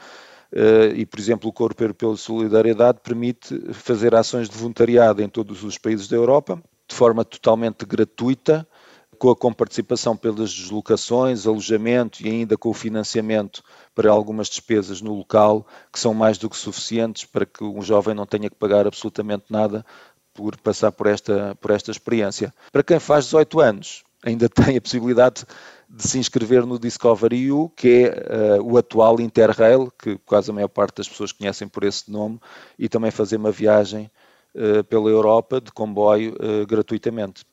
Uh, 0.53 0.95
e, 0.97 1.07
por 1.07 1.21
exemplo, 1.21 1.49
o 1.49 1.53
Corpo 1.53 1.81
Europeu 1.83 2.13
de 2.15 2.21
Solidariedade 2.21 2.99
permite 3.01 3.73
fazer 3.73 4.13
ações 4.15 4.49
de 4.49 4.57
voluntariado 4.57 5.23
em 5.23 5.29
todos 5.29 5.63
os 5.63 5.79
países 5.79 6.09
da 6.09 6.17
Europa, 6.17 6.61
de 6.89 6.95
forma 6.97 7.25
totalmente 7.25 7.85
gratuita, 7.87 8.67
com 9.15 9.31
a 9.31 9.37
comparticipação 9.37 10.17
pelas 10.17 10.53
deslocações, 10.53 11.47
alojamento 11.47 12.27
e 12.27 12.29
ainda 12.29 12.57
com 12.57 12.71
o 12.71 12.75
financiamento 12.75 13.63
para 13.95 14.11
algumas 14.11 14.49
despesas 14.49 15.01
no 15.01 15.15
local, 15.15 15.65
que 15.93 15.99
são 15.99 16.13
mais 16.13 16.39
do 16.39 16.51
que 16.51 16.57
suficientes 16.57 17.25
para 17.25 17.47
que 17.47 17.63
um 17.63 17.81
jovem 17.81 18.15
não 18.15 18.27
tenha 18.27 18.51
que 18.51 18.57
pagar 18.57 18.87
absolutamente 18.87 19.45
nada 19.49 19.87
por 20.35 20.57
passar 20.59 20.93
por 20.93 21.07
esta, 21.07 21.57
por 21.61 21.71
esta 21.71 21.91
experiência. 21.91 22.53
Para 22.73 22.83
quem 22.83 22.99
faz 22.99 23.27
18 23.27 23.61
anos, 23.61 24.05
ainda 24.23 24.49
tem 24.51 24.77
a 24.77 24.81
possibilidade 24.81 25.45
de 25.89 26.09
se 26.09 26.19
inscrever 26.19 26.67
no 26.67 26.79
Discovery 26.79 27.53
U, 27.53 27.71
que 27.77 28.07
é 28.07 28.59
uh, 28.59 28.63
o 28.63 28.77
atual 28.77 29.21
Interrail, 29.21 29.93
que 29.97 30.19
quase 30.27 30.51
a 30.51 30.55
maior 30.55 30.69
parte 30.69 30.97
das 30.97 31.09
pessoas 31.09 31.31
conhecem 31.31 31.69
por 31.69 31.85
esse 31.85 32.11
nome, 32.11 32.41
e 32.79 32.89
também 32.89 33.11
fazer 33.11 33.37
uma 33.37 33.53
viagem 33.53 34.11
uh, 34.55 34.83
pela 34.85 35.09
Europa 35.09 35.61
de 35.61 35.71
comboio 35.71 36.35
uh, 36.35 36.67
gratuitamente. 36.67 37.45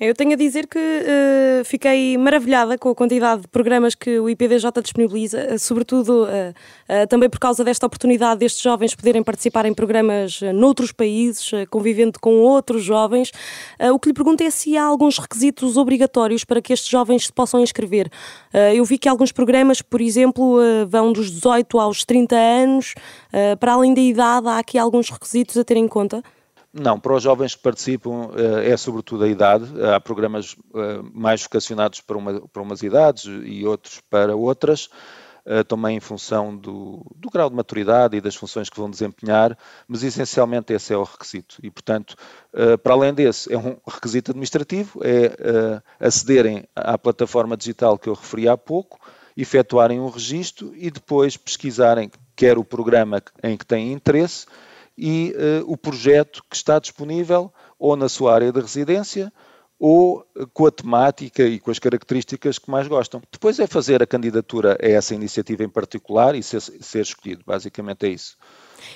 Eu 0.00 0.14
tenho 0.14 0.32
a 0.32 0.36
dizer 0.36 0.66
que 0.66 0.78
uh, 0.78 1.64
fiquei 1.64 2.16
maravilhada 2.18 2.76
com 2.78 2.90
a 2.90 2.94
quantidade 2.94 3.42
de 3.42 3.48
programas 3.48 3.94
que 3.94 4.18
o 4.18 4.28
IPDJ 4.28 4.70
disponibiliza, 4.82 5.54
uh, 5.54 5.58
sobretudo 5.58 6.24
uh, 6.24 7.06
também 7.08 7.28
por 7.28 7.38
causa 7.38 7.64
desta 7.64 7.86
oportunidade 7.86 8.40
destes 8.40 8.62
jovens 8.62 8.94
poderem 8.94 9.22
participar 9.22 9.66
em 9.66 9.74
programas 9.74 10.40
noutros 10.54 10.92
países, 10.92 11.50
convivendo 11.70 12.18
com 12.20 12.42
outros 12.42 12.82
jovens. 12.82 13.32
o 13.92 13.98
que 13.98 14.08
lhe 14.08 14.14
pergunto 14.14 14.42
é 14.42 14.50
se 14.50 14.76
há 14.76 14.84
alguns 14.84 15.18
requisitos 15.18 15.76
obrigatórios 15.76 16.44
para 16.44 16.60
que 16.62 16.72
estes 16.72 16.88
jovens 16.88 17.26
se 17.26 17.32
possam 17.32 17.60
inscrever. 17.60 18.08
eu 18.74 18.84
vi 18.84 18.98
que 18.98 19.08
alguns 19.08 19.32
programas, 19.32 19.82
por 19.82 20.00
exemplo, 20.00 20.58
vão 20.88 21.12
dos 21.12 21.30
18 21.30 21.80
aos 21.80 22.04
30 22.04 22.36
anos. 22.36 22.94
para 23.58 23.72
além 23.72 23.92
da 23.92 24.00
idade, 24.00 24.48
há 24.48 24.58
aqui 24.58 24.78
alguns 24.78 25.10
requisitos 25.10 25.56
a 25.56 25.64
ter 25.64 25.76
em 25.76 25.88
conta? 25.88 26.22
Não, 26.78 27.00
para 27.00 27.14
os 27.14 27.22
jovens 27.22 27.54
que 27.54 27.62
participam 27.62 28.30
eh, 28.36 28.70
é 28.70 28.76
sobretudo 28.76 29.24
a 29.24 29.28
idade. 29.28 29.64
Há 29.82 29.98
programas 29.98 30.54
eh, 30.74 31.00
mais 31.14 31.42
vocacionados 31.42 32.02
para, 32.02 32.18
uma, 32.18 32.46
para 32.48 32.60
umas 32.60 32.82
idades 32.82 33.24
e 33.24 33.64
outros 33.64 34.02
para 34.10 34.36
outras, 34.36 34.90
eh, 35.46 35.64
também 35.64 35.96
em 35.96 36.00
função 36.00 36.54
do, 36.54 37.02
do, 37.16 37.30
grau 37.30 37.48
de 37.48 37.56
maturidade 37.56 38.14
e 38.18 38.20
das 38.20 38.34
funções 38.36 38.68
que 38.68 38.76
vão 38.76 38.90
desempenhar, 38.90 39.56
mas 39.88 40.02
essencialmente 40.02 40.74
esse 40.74 40.92
é 40.92 40.96
o 40.98 41.02
requisito. 41.02 41.56
E, 41.62 41.70
portanto, 41.70 42.14
para 42.82 42.92
além 42.92 43.14
desse, 43.14 43.50
é 43.50 43.56
um 43.56 43.78
requisito 43.88 44.32
administrativo, 44.32 45.00
é 45.02 45.80
acederem 45.98 46.64
à 46.74 46.98
plataforma 46.98 47.56
digital 47.56 47.98
que 47.98 48.08
eu 48.08 48.14
referi 48.14 48.48
há 48.48 48.56
pouco, 48.56 49.00
efetuarem 49.34 49.98
um 49.98 50.10
registro 50.10 50.74
e 50.76 50.90
depois 50.90 51.38
pesquisarem 51.38 52.10
quer 52.34 52.58
o 52.58 52.64
programa 52.64 53.22
em 53.42 53.56
que 53.56 53.64
têm 53.64 53.92
interesse 53.92 54.46
e 54.96 55.34
uh, 55.36 55.70
o 55.70 55.76
projeto 55.76 56.42
que 56.48 56.56
está 56.56 56.78
disponível 56.78 57.52
ou 57.78 57.96
na 57.96 58.08
sua 58.08 58.34
área 58.34 58.52
de 58.52 58.60
residência 58.60 59.32
ou 59.78 60.26
com 60.54 60.66
a 60.66 60.70
temática 60.70 61.42
e 61.42 61.60
com 61.60 61.70
as 61.70 61.78
características 61.78 62.58
que 62.58 62.70
mais 62.70 62.88
gostam. 62.88 63.20
Depois 63.30 63.58
é 63.58 63.66
fazer 63.66 64.02
a 64.02 64.06
candidatura 64.06 64.78
a 64.82 64.86
essa 64.86 65.14
iniciativa 65.14 65.64
em 65.64 65.68
particular 65.68 66.34
e 66.34 66.42
ser, 66.42 66.60
ser 66.62 67.02
escolhido. 67.02 67.42
Basicamente 67.46 68.06
é 68.06 68.08
isso. 68.08 68.38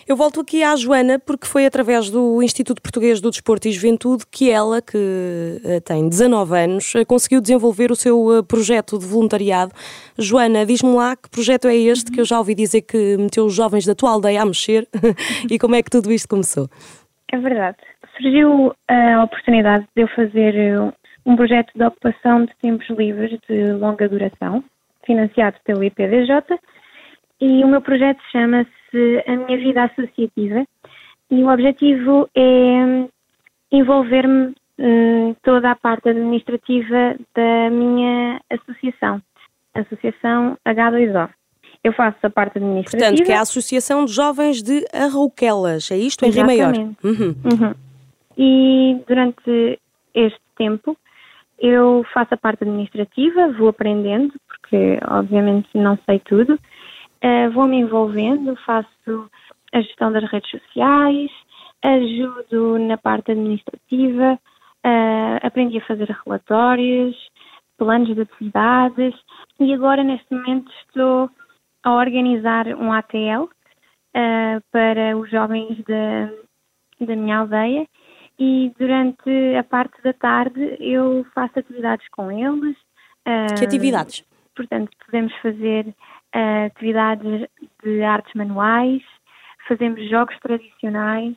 Eu 0.07 0.17
volto 0.17 0.41
aqui 0.41 0.63
à 0.63 0.75
Joana, 0.77 1.19
porque 1.19 1.47
foi 1.47 1.67
através 1.67 2.11
do 2.11 2.43
Instituto 2.43 2.83
Português 2.83 3.21
do 3.21 3.31
Desporto 3.31 3.69
e 3.69 3.73
Juventude 3.73 4.25
que 4.31 4.51
ela, 4.51 4.81
que 4.83 4.97
uh, 4.97 5.81
tem 5.85 6.09
19 6.09 6.57
anos, 6.57 6.95
uh, 6.95 7.07
conseguiu 7.07 7.41
desenvolver 7.41 7.91
o 7.91 7.97
seu 7.97 8.19
uh, 8.27 8.45
projeto 8.45 8.99
de 8.99 9.07
voluntariado. 9.07 9.73
Joana, 10.19 10.65
diz-me 10.67 10.95
lá 10.95 11.17
que 11.17 11.31
projeto 11.31 11.69
é 11.69 11.77
este, 11.77 12.11
que 12.11 12.21
eu 12.21 12.25
já 12.25 12.39
ouvi 12.39 12.55
dizer 12.55 12.83
que 12.83 13.17
meteu 13.17 13.45
os 13.45 13.55
jovens 13.55 13.87
da 13.87 13.95
tua 13.95 14.11
aldeia 14.11 14.43
a 14.43 14.47
mexer, 14.47 14.89
e 15.51 15.59
como 15.59 15.75
é 15.75 15.83
que 15.83 15.91
tudo 15.91 16.13
isto 16.13 16.29
começou? 16.29 16.69
É 17.33 17.39
verdade. 17.39 17.79
Surgiu 18.17 18.75
a 18.89 19.25
oportunidade 19.25 19.87
de 19.97 20.03
eu 20.03 20.09
fazer 20.09 20.55
um 21.25 21.37
projeto 21.37 21.73
de 21.75 21.85
ocupação 21.85 22.45
de 22.45 22.53
tempos 22.61 22.89
livres 22.91 23.39
de 23.49 23.73
longa 23.73 24.09
duração, 24.09 24.65
financiado 25.07 25.57
pelo 25.65 25.85
IPDJ, 25.85 26.59
e 27.41 27.65
o 27.65 27.69
meu 27.69 27.81
projeto 27.81 28.21
chama-se 28.31 28.80
A 29.27 29.37
Minha 29.37 29.59
Vida 29.59 29.85
Associativa 29.85 30.65
e 31.31 31.43
o 31.43 31.49
objetivo 31.49 32.29
é 32.35 33.09
envolver-me 33.73 34.55
uh, 34.79 35.37
toda 35.43 35.71
a 35.71 35.77
parte 35.77 36.09
administrativa 36.09 37.17
da 37.35 37.71
minha 37.71 38.41
associação, 38.51 39.23
Associação 39.75 40.59
H2O. 40.67 41.29
Eu 41.83 41.93
faço 41.93 42.19
a 42.23 42.31
parte 42.31 42.59
administrativa. 42.59 43.11
Portanto, 43.11 43.27
que 43.27 43.33
é 43.33 43.37
a 43.37 43.43
Associação 43.43 44.05
de 44.05 44.13
Jovens 44.13 44.63
de 44.63 44.85
Arrouquelas, 44.93 45.91
é 45.91 45.97
isto 45.97 46.25
em 46.25 46.31
Rio 46.31 46.45
Maior? 46.45 46.75
Uhum. 46.77 46.95
Uhum. 47.05 47.75
E 48.37 49.01
durante 49.07 49.79
este 50.15 50.41
tempo 50.57 50.97
Eu 51.61 52.05
faço 52.15 52.33
a 52.33 52.39
parte 52.39 52.65
administrativa, 52.65 53.53
vou 53.53 53.69
aprendendo, 53.69 54.33
porque 54.49 54.99
obviamente 55.07 55.69
não 55.75 55.99
sei 56.07 56.19
tudo. 56.19 56.59
Uh, 57.23 57.51
vou 57.53 57.67
me 57.67 57.79
envolvendo, 57.79 58.57
faço 58.65 59.31
a 59.73 59.81
gestão 59.81 60.11
das 60.11 60.25
redes 60.31 60.51
sociais, 60.51 61.31
ajudo 61.83 62.79
na 62.79 62.97
parte 62.97 63.33
administrativa, 63.33 64.39
uh, 64.85 65.47
aprendi 65.47 65.79
a 65.79 65.87
fazer 65.87 66.09
relatórios, 66.25 67.17
planos 67.77 68.15
de 68.15 68.21
atividades 68.21 69.15
e 69.59 69.73
agora 69.73 70.05
neste 70.05 70.33
momento 70.35 70.71
estou 70.87 71.31
a 71.83 71.95
organizar 71.95 72.67
um 72.69 72.93
ATL 72.93 73.45
uh, 73.45 74.63
para 74.71 75.17
os 75.17 75.31
jovens 75.31 75.83
da, 75.85 77.07
da 77.07 77.17
minha 77.17 77.39
aldeia 77.39 77.87
e 78.39 78.73
durante 78.79 79.31
a 79.59 79.65
parte 79.65 80.03
da 80.03 80.13
tarde 80.13 80.77
eu 80.79 81.25
faço 81.35 81.59
atividades 81.59 82.07
com 82.11 82.31
eles. 82.31 82.77
Uh, 83.27 83.55
que 83.59 83.65
atividades? 83.65 84.25
Portanto, 84.55 84.91
podemos 85.07 85.35
fazer 85.37 85.95
uh, 86.35 86.67
atividades 86.67 87.49
de 87.83 88.03
artes 88.03 88.33
manuais, 88.35 89.03
fazemos 89.69 90.09
jogos 90.09 90.39
tradicionais, 90.41 91.37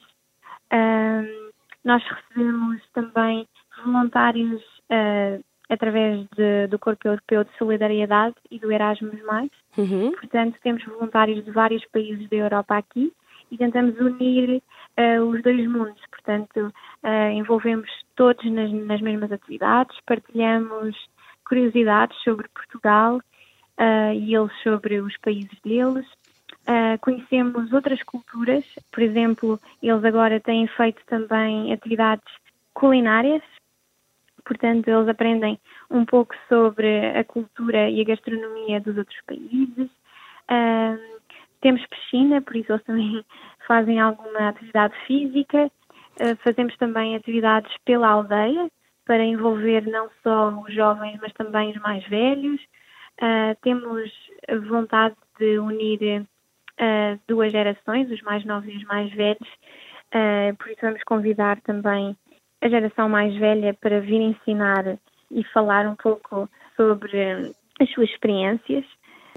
nós 1.84 2.02
recebemos 2.04 2.82
também 2.94 3.48
voluntários 3.84 4.62
uh, 4.90 5.44
através 5.70 6.26
de, 6.36 6.68
do 6.68 6.80
Corpo 6.80 7.08
Europeu 7.08 7.44
de 7.44 7.58
Solidariedade 7.58 8.36
e 8.50 8.60
do 8.60 8.72
Erasmus+. 8.72 9.20
Uhum. 9.78 10.12
Portanto, 10.12 10.58
temos 10.64 10.84
voluntários 10.86 11.44
de 11.44 11.52
vários 11.52 11.84
países 11.88 12.30
da 12.30 12.36
Europa 12.38 12.78
aqui 12.78 13.12
e 13.52 13.58
tentamos 13.58 14.00
unir 14.00 14.62
uh, 14.98 15.24
os 15.24 15.42
dois 15.42 15.68
mundos. 15.68 16.02
Portanto, 16.10 16.74
uh, 17.04 17.32
envolvemos 17.32 17.90
todos 18.16 18.44
nas, 18.52 18.72
nas, 18.72 19.02
mesmas 19.02 19.32
atividades, 19.32 19.98
partilhamos 20.06 20.96
curiosidades 21.46 22.18
sobre 22.24 22.48
Portugal 22.50 23.20
uh, 23.80 24.14
e 24.14 24.36
eles 24.36 24.52
sobre 24.62 25.00
os 25.00 25.16
países 25.18 25.58
deles. 25.64 26.06
conhecemos 27.02 27.74
outras 27.74 28.02
culturas, 28.04 28.64
por 28.92 29.04
exemplo, 29.04 29.60
eles 29.82 30.04
agora 30.04 30.40
têm 30.40 30.68
feito 30.68 31.02
também 31.08 31.74
atividades 31.74 32.26
culinárias, 32.74 33.44
portanto, 34.46 34.88
eles 34.88 35.08
aprendem 35.08 35.60
um 35.90 36.06
pouco 36.06 36.34
sobre 36.48 37.18
a 37.18 37.24
cultura 37.24 37.90
e 37.90 38.02
a 38.02 38.04
gastronomia 38.04 38.80
dos 38.82 38.98
outros 38.98 39.20
países. 39.26 39.90
Uh, 40.50 41.22
temos 41.62 41.86
piscina, 41.88 42.42
por 42.42 42.56
isso 42.56 42.72
eles 42.72 42.84
também 42.84 43.26
fazem 43.68 44.00
alguma 44.00 44.50
atividade 44.50 44.94
física. 45.08 45.72
Uh, 46.20 46.36
fazemos 46.44 46.76
também 46.78 47.16
atividades 47.16 47.72
pela 47.86 48.10
aldeia, 48.10 48.70
para 49.06 49.24
envolver 49.24 49.86
não 49.88 50.10
só 50.22 50.50
os 50.50 50.74
jovens, 50.74 51.20
mas 51.22 51.34
também 51.34 51.72
os 51.72 51.82
mais 51.82 52.06
velhos. 52.08 52.62
Uh, 53.22 53.56
temos 53.62 54.12
vontade 54.68 55.16
de 55.40 55.60
unir 55.60 56.22
uh, 56.22 57.20
duas 57.28 57.52
gerações, 57.52 58.10
os 58.10 58.22
mais 58.22 58.44
novos 58.46 58.72
e 58.72 58.78
os 58.78 58.84
mais 58.86 59.12
velhos. 59.14 59.50
Uh, 60.14 60.56
por 60.58 60.70
isso 60.70 60.82
vamos 60.82 61.04
convidar 61.04 61.60
também 61.62 62.16
a 62.62 62.70
geração 62.70 63.10
mais 63.10 63.36
velha 63.36 63.74
para 63.74 64.00
vir 64.00 64.22
ensinar 64.22 64.98
e 65.32 65.44
falar 65.46 65.88
um 65.88 65.96
pouco 65.96 66.50
sobre 66.76 67.54
as 67.80 67.90
suas 67.92 68.10
experiências, 68.10 68.86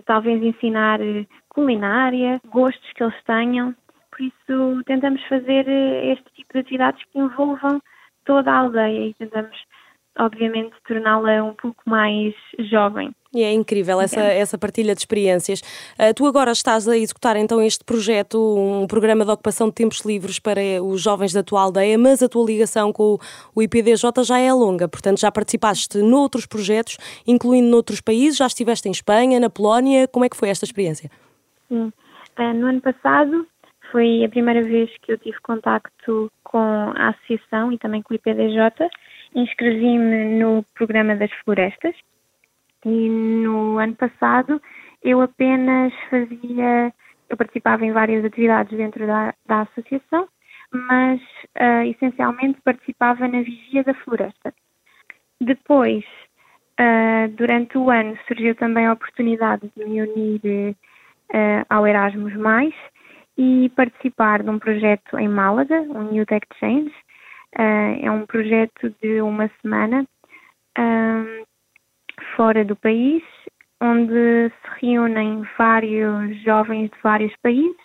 talvez 0.04 0.42
ensinar 0.42 1.00
culinária, 1.48 2.40
gostos 2.46 2.92
que 2.92 3.02
eles 3.02 3.24
tenham. 3.24 3.74
Por 4.10 4.20
isso, 4.20 4.82
tentamos 4.84 5.22
fazer 5.24 5.66
este 5.68 6.30
tipo 6.34 6.52
de 6.52 6.60
atividades 6.60 7.02
que 7.04 7.18
envolvam 7.18 7.80
toda 8.24 8.50
a 8.50 8.58
aldeia 8.58 9.08
e 9.08 9.14
tentamos, 9.14 9.56
obviamente, 10.18 10.74
torná-la 10.86 11.42
um 11.42 11.54
pouco 11.54 11.82
mais 11.86 12.34
jovem. 12.70 13.10
E 13.36 13.42
é 13.42 13.52
incrível 13.52 14.00
essa, 14.00 14.20
essa 14.20 14.56
partilha 14.56 14.94
de 14.94 15.00
experiências. 15.00 15.60
Uh, 15.98 16.14
tu 16.16 16.24
agora 16.24 16.50
estás 16.52 16.88
a 16.88 16.96
executar 16.96 17.36
então 17.36 17.60
este 17.60 17.84
projeto, 17.84 18.38
um 18.38 18.86
programa 18.86 19.26
de 19.26 19.30
ocupação 19.30 19.68
de 19.68 19.74
tempos 19.74 20.00
livres 20.06 20.38
para 20.38 20.60
os 20.82 21.02
jovens 21.02 21.34
da 21.34 21.42
tua 21.42 21.60
aldeia, 21.60 21.98
mas 21.98 22.22
a 22.22 22.28
tua 22.30 22.46
ligação 22.46 22.94
com 22.94 23.18
o 23.54 23.62
IPDJ 23.62 24.24
já 24.24 24.38
é 24.38 24.50
longa, 24.50 24.88
portanto 24.88 25.20
já 25.20 25.30
participaste 25.30 25.98
noutros 25.98 26.46
projetos, 26.46 26.96
incluindo 27.26 27.68
noutros 27.68 28.00
países, 28.00 28.38
já 28.38 28.46
estiveste 28.46 28.88
em 28.88 28.92
Espanha, 28.92 29.38
na 29.38 29.50
Polónia, 29.50 30.08
como 30.08 30.24
é 30.24 30.30
que 30.30 30.36
foi 30.36 30.48
esta 30.48 30.64
experiência? 30.64 31.10
Sim. 31.68 31.92
Uh, 32.38 32.54
no 32.54 32.68
ano 32.68 32.80
passado 32.80 33.46
foi 33.92 34.24
a 34.24 34.30
primeira 34.30 34.62
vez 34.62 34.90
que 35.02 35.12
eu 35.12 35.18
tive 35.18 35.38
contacto 35.40 36.32
com 36.42 36.58
a 36.58 37.10
associação 37.10 37.70
e 37.70 37.78
também 37.78 38.00
com 38.00 38.14
o 38.14 38.16
IPDJ. 38.16 38.88
Inscrevi-me 39.34 40.38
no 40.38 40.64
programa 40.74 41.14
das 41.14 41.30
florestas, 41.44 41.94
e 42.86 43.10
no 43.10 43.78
ano 43.78 43.96
passado 43.96 44.62
eu 45.02 45.20
apenas 45.20 45.92
fazia, 46.08 46.92
eu 47.28 47.36
participava 47.36 47.84
em 47.84 47.92
várias 47.92 48.24
atividades 48.24 48.76
dentro 48.78 49.04
da, 49.06 49.34
da 49.44 49.62
associação, 49.62 50.28
mas 50.72 51.20
uh, 51.20 51.82
essencialmente 51.84 52.60
participava 52.62 53.26
na 53.26 53.42
vigia 53.42 53.82
da 53.82 53.94
floresta. 53.94 54.54
Depois, 55.40 56.04
uh, 56.80 57.28
durante 57.36 57.76
o 57.76 57.90
ano, 57.90 58.16
surgiu 58.28 58.54
também 58.54 58.86
a 58.86 58.92
oportunidade 58.92 59.70
de 59.76 59.84
me 59.84 60.02
unir 60.02 60.76
uh, 61.30 61.66
ao 61.68 61.86
Erasmus, 61.86 62.34
e 63.38 63.68
participar 63.76 64.42
de 64.42 64.48
um 64.48 64.58
projeto 64.58 65.18
em 65.18 65.28
Málaga, 65.28 65.80
um 65.82 66.14
Youth 66.14 66.32
Exchange. 66.32 66.94
é 67.52 68.10
um 68.10 68.24
projeto 68.24 68.94
de 69.02 69.20
uma 69.20 69.50
semana 69.60 70.06
fora 72.36 72.64
do 72.64 72.76
país, 72.76 73.22
onde 73.80 74.50
se 74.50 74.86
reúnem 74.86 75.42
vários 75.58 76.36
jovens 76.42 76.90
de 76.90 76.98
vários 77.02 77.34
países 77.42 77.76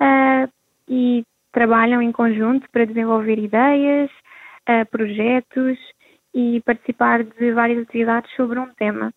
uh, 0.00 0.50
e 0.88 1.24
trabalham 1.52 2.00
em 2.00 2.12
conjunto 2.12 2.68
para 2.70 2.86
desenvolver 2.86 3.38
ideias, 3.38 4.10
uh, 4.68 4.86
projetos 4.90 5.78
e 6.34 6.60
participar 6.62 7.24
de 7.24 7.52
várias 7.52 7.82
atividades 7.82 8.30
sobre 8.34 8.58
um 8.58 8.72
tema. 8.74 9.12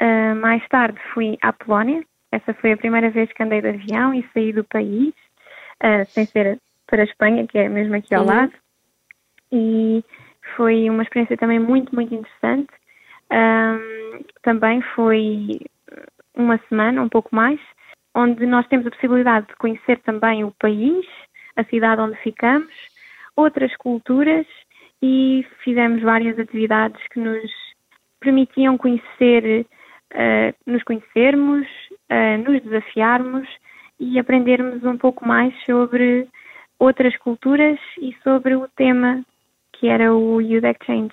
Uh, 0.00 0.34
mais 0.36 0.66
tarde 0.68 0.98
fui 1.12 1.38
à 1.42 1.52
Polónia, 1.52 2.04
essa 2.32 2.52
foi 2.54 2.72
a 2.72 2.76
primeira 2.76 3.10
vez 3.10 3.32
que 3.32 3.42
andei 3.42 3.60
de 3.60 3.68
avião 3.68 4.12
e 4.12 4.28
saí 4.32 4.52
do 4.52 4.64
país, 4.64 5.14
sem 6.08 6.24
ser 6.26 6.58
para 6.86 7.02
a 7.02 7.04
Espanha, 7.04 7.46
que 7.46 7.58
é 7.58 7.68
mesmo 7.68 7.94
aqui 7.94 8.12
ao 8.12 8.22
uhum. 8.22 8.28
lado, 8.28 8.52
e 9.52 10.02
foi 10.56 10.90
uma 10.90 11.04
experiência 11.04 11.36
também 11.36 11.60
muito, 11.60 11.94
muito 11.94 12.12
interessante 12.12 12.72
um, 13.32 14.24
também 14.42 14.80
foi 14.94 15.60
uma 16.36 16.58
semana, 16.68 17.02
um 17.02 17.08
pouco 17.08 17.34
mais, 17.34 17.60
onde 18.14 18.46
nós 18.46 18.66
temos 18.68 18.86
a 18.86 18.90
possibilidade 18.90 19.46
de 19.48 19.56
conhecer 19.56 19.98
também 20.00 20.44
o 20.44 20.52
país, 20.52 21.06
a 21.56 21.64
cidade 21.64 22.00
onde 22.00 22.16
ficamos, 22.18 22.72
outras 23.36 23.74
culturas 23.76 24.46
e 25.02 25.44
fizemos 25.62 26.02
várias 26.02 26.38
atividades 26.38 27.00
que 27.08 27.20
nos 27.20 27.50
permitiam 28.20 28.78
conhecer, 28.78 29.66
uh, 30.12 30.54
nos 30.66 30.82
conhecermos, 30.82 31.66
uh, 32.10 32.38
nos 32.50 32.62
desafiarmos 32.62 33.48
e 33.98 34.18
aprendermos 34.18 34.82
um 34.84 34.96
pouco 34.96 35.26
mais 35.26 35.54
sobre 35.64 36.28
outras 36.78 37.16
culturas 37.18 37.78
e 38.00 38.14
sobre 38.22 38.54
o 38.54 38.68
tema 38.76 39.24
que 39.72 39.88
era 39.88 40.14
o 40.14 40.40
Youth 40.40 40.64
Exchange. 40.64 41.12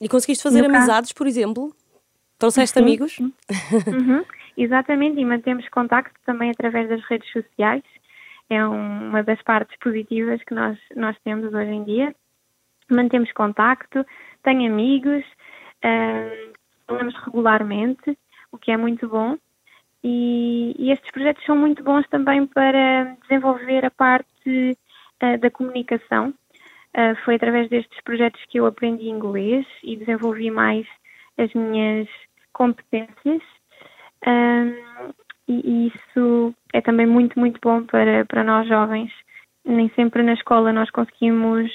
E 0.00 0.08
conseguiste 0.08 0.42
fazer 0.42 0.62
no 0.62 0.74
amizades, 0.74 1.10
caso... 1.10 1.14
por 1.14 1.26
exemplo? 1.26 1.74
Trouxeste 2.38 2.78
sim, 2.78 2.84
amigos? 2.84 3.18
Uhum, 3.18 4.24
exatamente, 4.56 5.18
e 5.20 5.24
mantemos 5.24 5.68
contacto 5.70 6.18
também 6.24 6.50
através 6.50 6.88
das 6.88 7.02
redes 7.04 7.30
sociais. 7.32 7.82
É 8.48 8.64
uma 8.64 9.22
das 9.22 9.42
partes 9.42 9.76
positivas 9.78 10.42
que 10.44 10.54
nós, 10.54 10.78
nós 10.94 11.16
temos 11.24 11.52
hoje 11.52 11.70
em 11.70 11.84
dia. 11.84 12.14
Mantemos 12.88 13.32
contacto, 13.32 14.06
tenho 14.42 14.70
amigos, 14.70 15.24
uh, 15.84 16.52
falamos 16.86 17.14
regularmente, 17.24 18.16
o 18.52 18.58
que 18.58 18.70
é 18.70 18.76
muito 18.76 19.08
bom. 19.08 19.36
E, 20.04 20.76
e, 20.78 20.92
estes 20.92 21.10
projetos 21.10 21.44
são 21.44 21.56
muito 21.56 21.82
bons 21.82 22.06
também 22.08 22.46
para 22.46 23.16
desenvolver 23.22 23.84
a 23.84 23.90
parte 23.90 24.78
uh, 25.22 25.38
da 25.38 25.50
comunicação, 25.50 26.32
Uh, 26.96 27.14
foi 27.24 27.34
através 27.34 27.68
destes 27.68 28.00
projetos 28.02 28.40
que 28.48 28.58
eu 28.58 28.64
aprendi 28.64 29.08
inglês 29.08 29.66
e 29.82 29.96
desenvolvi 29.96 30.50
mais 30.50 30.86
as 31.36 31.52
minhas 31.52 32.08
competências. 32.52 33.42
Um, 34.26 35.12
e, 35.46 35.60
e 35.64 35.86
isso 35.88 36.54
é 36.72 36.80
também 36.80 37.06
muito, 37.06 37.38
muito 37.38 37.60
bom 37.62 37.84
para, 37.84 38.24
para 38.24 38.42
nós 38.42 38.66
jovens. 38.66 39.12
Nem 39.64 39.90
sempre 39.90 40.22
na 40.22 40.32
escola 40.32 40.72
nós 40.72 40.90
conseguimos 40.90 41.70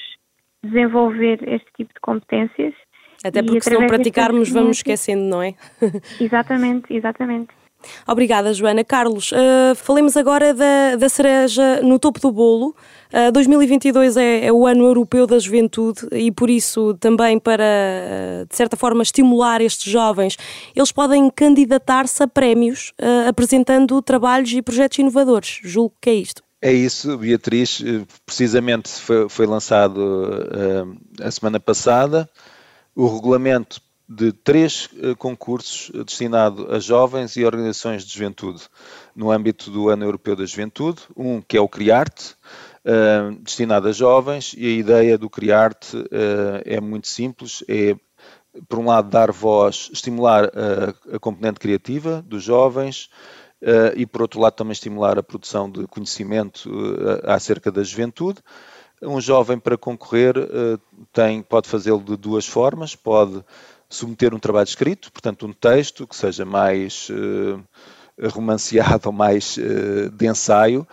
desenvolver 0.64 1.38
este 1.48 1.70
tipo 1.76 1.94
de 1.94 2.00
competências. 2.00 2.74
Até 3.24 3.42
porque 3.42 3.60
se 3.60 3.74
não 3.74 3.86
praticarmos 3.86 4.50
vamos 4.50 4.78
esquecendo, 4.78 5.22
não 5.22 5.42
é? 5.42 5.54
exatamente, 6.20 6.92
exatamente. 6.92 7.61
Obrigada, 8.06 8.52
Joana. 8.52 8.84
Carlos, 8.84 9.32
uh, 9.32 9.74
falemos 9.76 10.16
agora 10.16 10.52
da, 10.54 10.96
da 10.96 11.08
cereja 11.08 11.80
no 11.82 11.98
topo 11.98 12.20
do 12.20 12.30
bolo. 12.30 12.74
Uh, 13.12 13.30
2022 13.32 14.16
é, 14.16 14.46
é, 14.46 14.52
o 14.52 14.66
ano 14.66 14.84
europeu 14.84 15.26
da 15.26 15.38
juventude 15.38 16.06
e, 16.12 16.32
por 16.32 16.48
isso, 16.48 16.94
também 16.94 17.38
para, 17.38 17.64
uh, 17.64 18.46
de 18.46 18.56
certa 18.56 18.76
forma, 18.76 19.02
estimular 19.02 19.60
estes 19.60 19.90
jovens, 19.90 20.36
eles 20.74 20.92
podem 20.92 21.30
candidatar-se 21.30 22.22
a 22.22 22.26
prémios 22.26 22.92
apresentando 23.28 24.00
trabalhos 24.00 24.52
e 24.52 24.62
projetos 24.62 24.98
inovadores. 24.98 25.60
Julgo 25.62 25.94
que 26.00 26.10
é 26.10 26.14
isto. 26.14 26.42
É 26.60 26.72
isso, 26.72 27.16
Beatriz. 27.18 27.82
Precisamente 28.24 28.88
foi, 28.88 29.28
foi 29.28 29.46
lançado 29.46 30.00
a 31.20 31.30
semana 31.30 31.58
passada 31.58 32.28
o 32.94 33.06
regulamento 33.06 33.80
de 34.14 34.30
três 34.32 34.90
uh, 34.92 35.16
concursos 35.16 35.90
destinados 36.04 36.70
a 36.70 36.78
jovens 36.78 37.34
e 37.36 37.44
organizações 37.44 38.04
de 38.04 38.12
juventude 38.12 38.62
no 39.16 39.30
âmbito 39.30 39.70
do 39.70 39.88
Ano 39.88 40.04
Europeu 40.04 40.36
da 40.36 40.44
Juventude. 40.44 41.00
Um 41.16 41.40
que 41.40 41.56
é 41.56 41.60
o 41.60 41.68
Criarte, 41.68 42.34
uh, 42.84 43.34
destinado 43.40 43.88
a 43.88 43.92
jovens, 43.92 44.54
e 44.56 44.66
a 44.66 44.70
ideia 44.70 45.16
do 45.16 45.30
Criarte 45.30 45.96
uh, 45.96 46.62
é 46.64 46.80
muito 46.80 47.08
simples, 47.08 47.64
é 47.66 47.96
por 48.68 48.78
um 48.78 48.84
lado 48.84 49.08
dar 49.08 49.32
voz, 49.32 49.88
estimular 49.90 50.44
a, 50.44 51.16
a 51.16 51.18
componente 51.18 51.58
criativa 51.58 52.22
dos 52.22 52.42
jovens, 52.42 53.08
e 53.96 54.04
por 54.04 54.22
outro 54.22 54.40
lado 54.40 54.54
também 54.54 54.72
estimular 54.72 55.16
a 55.18 55.22
produção 55.22 55.70
de 55.70 55.86
conhecimento 55.86 56.68
acerca 57.22 57.70
da 57.70 57.82
juventude. 57.82 58.40
Um 59.00 59.20
jovem 59.20 59.58
para 59.58 59.78
concorrer 59.78 60.34
tem, 61.12 61.40
pode 61.40 61.68
fazê-lo 61.68 62.02
de 62.02 62.16
duas 62.16 62.46
formas, 62.46 62.94
pode 62.94 63.42
submeter 63.92 64.34
um 64.34 64.38
trabalho 64.38 64.64
escrito, 64.64 65.12
portanto, 65.12 65.46
um 65.46 65.52
texto 65.52 66.06
que 66.06 66.16
seja 66.16 66.44
mais 66.44 67.08
uh, 67.10 67.62
romanceado 68.30 69.08
ou 69.08 69.12
mais 69.12 69.56
uh, 69.58 70.10
de 70.10 70.26
ensaio, 70.26 70.86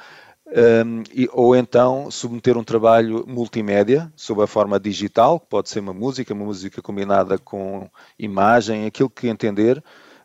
um, 0.47 0.51
ehm, 0.51 1.03
e, 1.13 1.29
ou 1.31 1.55
então 1.55 2.11
submeter 2.11 2.57
um 2.57 2.63
trabalho 2.63 3.23
multimédia, 3.27 4.11
sob 4.15 4.43
a 4.43 4.47
forma 4.47 4.79
digital, 4.79 5.39
que 5.39 5.47
pode 5.47 5.69
ser 5.69 5.79
uma 5.79 5.93
música, 5.93 6.33
uma 6.33 6.45
música 6.45 6.81
combinada 6.81 7.37
com 7.37 7.89
imagem, 8.17 8.85
aquilo 8.85 9.09
que 9.09 9.27
entender, 9.27 9.81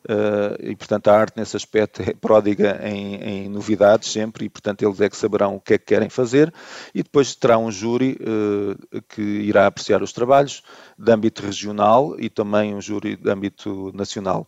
Uh, 0.06 0.60
e 0.60 0.76
portanto 0.76 1.08
a 1.08 1.18
arte 1.18 1.38
nesse 1.38 1.56
aspecto 1.56 2.02
é 2.02 2.12
pródiga 2.12 2.78
em, 2.82 3.14
em, 3.14 3.48
novidades 3.48 4.12
sempre 4.12 4.44
e 4.44 4.50
portanto 4.50 4.82
eles 4.82 5.00
é 5.00 5.08
que 5.08 5.16
saberão 5.16 5.56
o 5.56 5.60
que 5.60 5.72
é 5.72 5.78
que 5.78 5.86
querem 5.86 6.10
fazer 6.10 6.52
e 6.94 7.02
depois 7.02 7.34
terá 7.34 7.56
um 7.56 7.70
júri 7.70 8.18
uh, 8.20 9.02
que 9.08 9.22
irá 9.22 9.66
apreciar 9.66 10.02
os 10.02 10.12
trabalhos 10.12 10.62
de 10.98 11.10
âmbito 11.10 11.42
regional 11.42 12.20
e 12.20 12.28
também 12.28 12.74
um 12.74 12.82
júri 12.82 13.16
de 13.16 13.30
âmbito 13.30 13.92
nacional. 13.94 14.46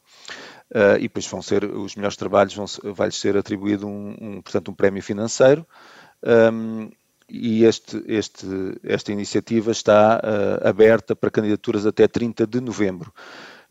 Uh, 0.74 0.98
e 0.98 1.02
depois 1.02 1.26
vão 1.26 1.40
ser 1.40 1.64
os 1.64 1.96
melhores 1.96 2.18
trabalhos 2.18 2.54
vão 2.54 2.66
vai-lhes 2.92 3.16
ser 3.16 3.34
atribuído 3.34 3.86
um, 3.86 4.14
um, 4.20 4.42
portanto 4.42 4.70
um 4.70 4.74
prémio 4.74 5.02
financeiro 5.02 5.66
um, 6.52 6.90
e 7.30 7.64
este, 7.64 8.04
este, 8.06 8.46
esta 8.84 9.10
iniciativa 9.10 9.72
está 9.72 10.20
aberta 10.62 11.16
para 11.16 11.30
candidaturas 11.30 11.84
até 11.84 12.06
30 12.06 12.46
de 12.46 12.60
novembro. 12.60 13.12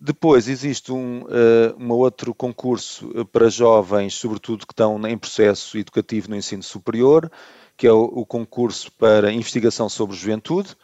Depois 0.05 0.47
existe 0.47 0.91
um, 0.91 1.23
uh, 1.23 1.75
um 1.79 1.89
outro 1.89 2.31
concurso 2.31 3.11
eh, 3.15 3.23
para 3.23 3.49
jovens, 3.49 4.13
sobretudo 4.13 4.67
que 4.67 4.71
estão 4.71 5.01
em 5.07 5.17
processo 5.17 5.79
educativo 5.79 6.29
no 6.29 6.35
ensino 6.35 6.61
superior, 6.61 7.31
que 7.75 7.87
é 7.87 7.91
o, 7.91 8.03
o 8.03 8.23
concurso 8.23 8.91
para 8.91 9.31
investigação 9.31 9.89
sobre 9.89 10.15
juventude, 10.15 10.77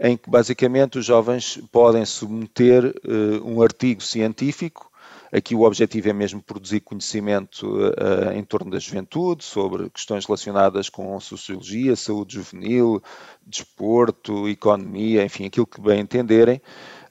em 0.00 0.16
que 0.16 0.30
basicamente 0.30 0.98
os 0.98 1.04
jovens 1.04 1.60
podem 1.70 2.06
submeter 2.06 2.86
uh, 2.86 3.46
um 3.46 3.60
artigo 3.60 4.02
científico. 4.02 4.90
Aqui 5.30 5.54
o 5.54 5.60
objetivo 5.60 6.08
é 6.08 6.14
mesmo 6.14 6.42
produzir 6.42 6.80
conhecimento 6.80 7.66
uh, 7.66 8.32
em 8.34 8.42
torno 8.42 8.70
da 8.70 8.78
juventude, 8.78 9.44
sobre 9.44 9.90
questões 9.90 10.24
relacionadas 10.24 10.88
com 10.88 11.20
sociologia, 11.20 11.94
saúde 11.96 12.36
juvenil, 12.36 13.02
desporto, 13.46 14.48
economia, 14.48 15.22
enfim, 15.22 15.44
aquilo 15.44 15.66
que 15.66 15.82
bem 15.82 16.00
entenderem 16.00 16.62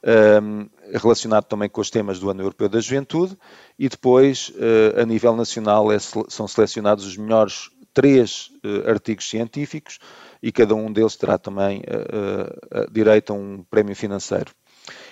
um, 0.04 0.70
relacionado 0.97 1.45
também 1.45 1.69
com 1.69 1.82
os 1.82 1.89
temas 1.89 2.19
do 2.19 2.29
Ano 2.29 2.41
Europeu 2.41 2.69
da 2.69 2.79
Juventude, 2.79 3.38
e 3.77 3.89
depois, 3.89 4.49
uh, 4.49 5.01
a 5.01 5.06
nível 5.06 5.36
nacional, 5.36 5.91
é, 5.91 5.97
são 5.99 6.47
selecionados 6.47 7.06
os 7.06 7.17
melhores 7.17 7.69
três 7.93 8.51
uh, 8.63 8.89
artigos 8.89 9.29
científicos 9.29 9.99
e 10.41 10.51
cada 10.51 10.75
um 10.75 10.91
deles 10.91 11.15
terá 11.15 11.38
também 11.38 11.79
uh, 11.82 12.91
direito 12.91 13.34
a 13.34 13.36
um 13.36 13.63
prémio 13.69 13.95
financeiro. 13.95 14.51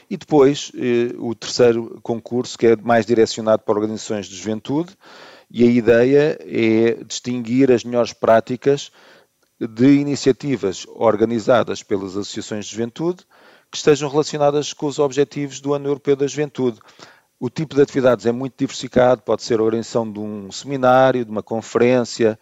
E 0.10 0.18
depois, 0.18 0.74
o 1.18 1.34
terceiro 1.34 1.98
concurso, 2.04 2.58
que 2.58 2.68
é 2.68 2.76
mais 2.76 3.06
direcionado 3.06 3.64
para 3.64 3.80
organizações 3.80 4.26
de 4.26 4.36
juventude, 4.36 4.94
e 5.50 5.64
a 5.64 5.68
ideia 5.68 6.38
é 6.42 7.02
distinguir 7.06 7.72
as 7.72 7.86
melhores 7.86 8.12
práticas 8.12 8.92
de 9.58 10.00
iniciativas 10.00 10.86
organizadas 10.96 11.82
pelas 11.82 12.18
associações 12.18 12.66
de 12.66 12.72
juventude 12.72 13.26
que 13.72 13.78
estejam 13.78 14.10
relacionadas 14.10 14.74
com 14.74 14.86
os 14.86 15.00
objetivos 15.00 15.62
do 15.62 15.74
Ano 15.74 15.88
Europeu 15.88 16.16
da 16.16 16.28
Juventude. 16.28 16.80
O 17.40 17.50
tipo 17.50 17.74
de 17.74 17.82
atividades 17.82 18.26
é 18.26 18.32
muito 18.32 18.54
diversificado, 18.58 19.22
pode 19.24 19.44
ser 19.44 19.60
a 19.60 19.64
organização 19.64 20.12
de 20.12 20.20
um 20.20 20.52
seminário, 20.52 21.24
de 21.24 21.32
uma 21.32 21.42
conferência, 21.42 22.38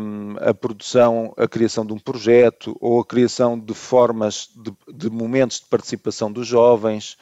um, 0.00 0.36
a 0.38 0.52
produção, 0.52 1.32
a 1.36 1.48
criação 1.48 1.86
de 1.86 1.92
um 1.92 1.98
projeto 1.98 2.76
ou 2.80 3.00
a 3.00 3.04
criação 3.04 3.58
de 3.58 3.74
formas, 3.74 4.50
de, 4.54 4.72
de 4.94 5.10
momentos 5.10 5.58
de 5.58 5.66
participação 5.66 6.30
dos 6.30 6.46
jovens, 6.46 7.16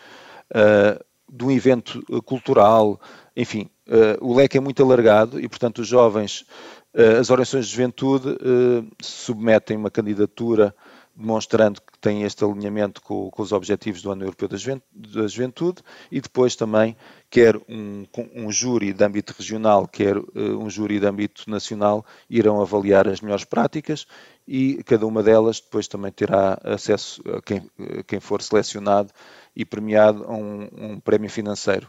uh, 0.51 1.03
de 1.33 1.45
um 1.45 1.51
evento 1.51 2.03
cultural, 2.25 3.01
enfim, 3.37 3.71
uh, 3.87 4.19
o 4.21 4.35
leque 4.35 4.59
é 4.59 4.61
muito 4.61 4.83
alargado 4.83 5.41
e, 5.41 5.49
portanto, 5.49 5.79
os 5.79 5.87
jovens, 5.87 6.45
as 6.93 7.31
organizações 7.31 7.67
de 7.67 7.73
juventude 7.73 8.37
submetem 9.01 9.77
uma 9.77 9.93
candidatura 9.93 10.75
demonstrando 11.15 11.81
que 11.81 11.99
tem 12.01 12.23
este 12.23 12.45
alinhamento 12.45 13.03
com, 13.03 13.31
com, 13.31 13.43
os 13.43 13.53
objetivos 13.53 14.03
do 14.03 14.11
Ano 14.11 14.25
Europeu 14.25 14.49
da 14.49 15.27
Juventude, 15.27 15.83
e 16.11 16.21
depois 16.21 16.57
também 16.57 16.97
quer 17.29 17.57
um, 17.69 18.07
um 18.35 18.51
júri 18.51 18.93
de 18.93 19.05
âmbito 19.05 19.35
regional, 19.37 19.87
quer 19.87 20.17
uh, 20.17 20.29
um 20.35 20.71
júri 20.71 20.99
de 20.99 21.07
âmbito 21.07 21.49
nacional, 21.49 22.05
irão 22.29 22.61
avaliar 22.61 23.07
as 23.09 23.21
melhores 23.21 23.45
práticas 23.45 24.07
e 24.47 24.83
cada 24.85 25.07
uma 25.07 25.23
delas 25.23 25.61
depois 25.61 25.87
também 25.87 26.11
terá 26.11 26.59
acesso 26.65 27.23
a 27.37 27.41
quem, 27.41 27.71
quem 28.07 28.19
for 28.19 28.43
selecionado 28.43 29.13
e 29.55 29.65
premiado 29.65 30.25
a 30.25 30.33
um, 30.33 30.69
um 30.73 31.01
prémio 31.01 31.31
financeiro. 31.31 31.89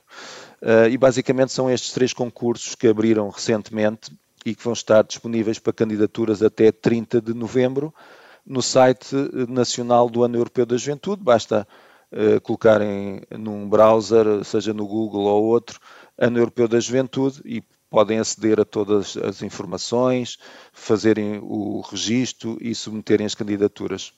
Uh, 0.62 0.88
e 0.90 0.98
basicamente 0.98 1.52
são 1.52 1.70
estes 1.72 1.92
três 1.92 2.14
concursos 2.14 2.76
que 2.76 2.88
abriram 2.88 3.30
recentemente 3.30 4.12
e 4.46 4.54
que 4.54 4.64
vão 4.64 4.74
estar 4.74 5.04
disponíveis 5.04 5.60
para 5.60 5.74
candidaturas 5.74 6.42
até 6.42 6.72
30 6.72 7.22
de 7.22 7.34
novembro 7.34 7.94
no 8.46 8.62
site 8.62 9.16
nacional 9.50 10.10
do 10.10 10.24
Ano 10.24 10.38
Europeu 10.38 10.66
da 10.66 10.78
Juventude. 10.78 11.24
Basta 11.24 11.68
uh, 12.12 12.42
colocarem 12.42 13.22
num 13.38 13.68
browser, 13.68 14.44
seja 14.44 14.74
no 14.74 14.88
Google 14.88 15.24
ou 15.24 15.44
outro, 15.46 15.80
Ano 16.18 16.38
Europeu 16.40 16.68
da 16.68 16.80
Juventude 16.80 17.42
e 17.46 17.64
podem 17.90 18.20
aceder 18.20 18.60
a 18.60 18.66
todas 18.66 19.18
as 19.18 19.42
informações, 19.42 20.38
fazerem 20.72 21.40
o 21.44 21.82
registro 21.82 22.58
e 22.62 22.74
submeterem 22.74 23.26
as 23.26 23.36
candidaturas. 23.36 24.14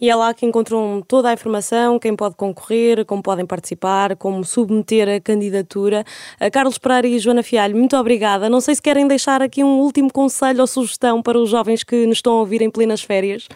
E 0.00 0.10
é 0.10 0.14
lá 0.14 0.32
que 0.34 0.46
encontram 0.46 1.02
toda 1.06 1.30
a 1.30 1.32
informação, 1.32 1.98
quem 1.98 2.14
pode 2.16 2.36
concorrer, 2.36 3.04
como 3.04 3.22
podem 3.22 3.46
participar, 3.46 4.16
como 4.16 4.44
submeter 4.44 5.08
a 5.08 5.20
candidatura. 5.20 6.04
A 6.40 6.50
Carlos 6.50 6.78
Pereira 6.78 7.06
e 7.06 7.18
Joana 7.18 7.42
Fialho, 7.42 7.76
muito 7.76 7.96
obrigada. 7.96 8.48
Não 8.48 8.60
sei 8.60 8.74
se 8.74 8.82
querem 8.82 9.06
deixar 9.06 9.42
aqui 9.42 9.62
um 9.62 9.80
último 9.80 10.12
conselho 10.12 10.60
ou 10.60 10.66
sugestão 10.66 11.22
para 11.22 11.38
os 11.38 11.50
jovens 11.50 11.82
que 11.82 12.06
nos 12.06 12.18
estão 12.18 12.34
a 12.34 12.40
ouvir 12.40 12.62
em 12.62 12.70
plenas 12.70 13.02
férias. 13.02 13.48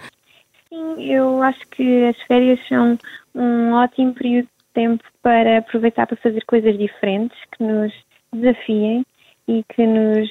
Sim, 0.68 1.12
eu 1.12 1.42
acho 1.42 1.60
que 1.70 2.04
as 2.04 2.16
férias 2.26 2.58
são 2.68 2.98
um 3.34 3.72
ótimo 3.72 4.12
período 4.14 4.46
de 4.46 4.64
tempo 4.74 5.04
para 5.22 5.58
aproveitar 5.58 6.06
para 6.06 6.16
fazer 6.16 6.44
coisas 6.46 6.76
diferentes, 6.78 7.38
que 7.56 7.64
nos 7.64 7.92
desafiem 8.32 9.04
e 9.46 9.64
que 9.74 9.86
nos 9.86 10.28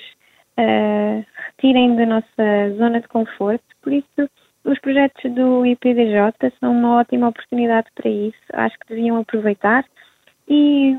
uh, 0.57 1.25
retirem 1.47 1.95
da 1.95 2.05
nossa 2.05 2.75
zona 2.77 3.01
de 3.01 3.07
conforto. 3.07 3.63
Por 3.81 3.93
isso, 3.93 4.29
os 4.67 4.77
projetos 4.79 5.33
do 5.33 5.65
IPDJ 5.65 6.51
são 6.59 6.73
uma 6.73 6.99
ótima 6.99 7.29
oportunidade 7.29 7.87
para 7.95 8.09
isso. 8.09 8.37
Acho 8.53 8.77
que 8.79 8.93
deviam 8.93 9.17
aproveitar. 9.17 9.85
E 10.47 10.97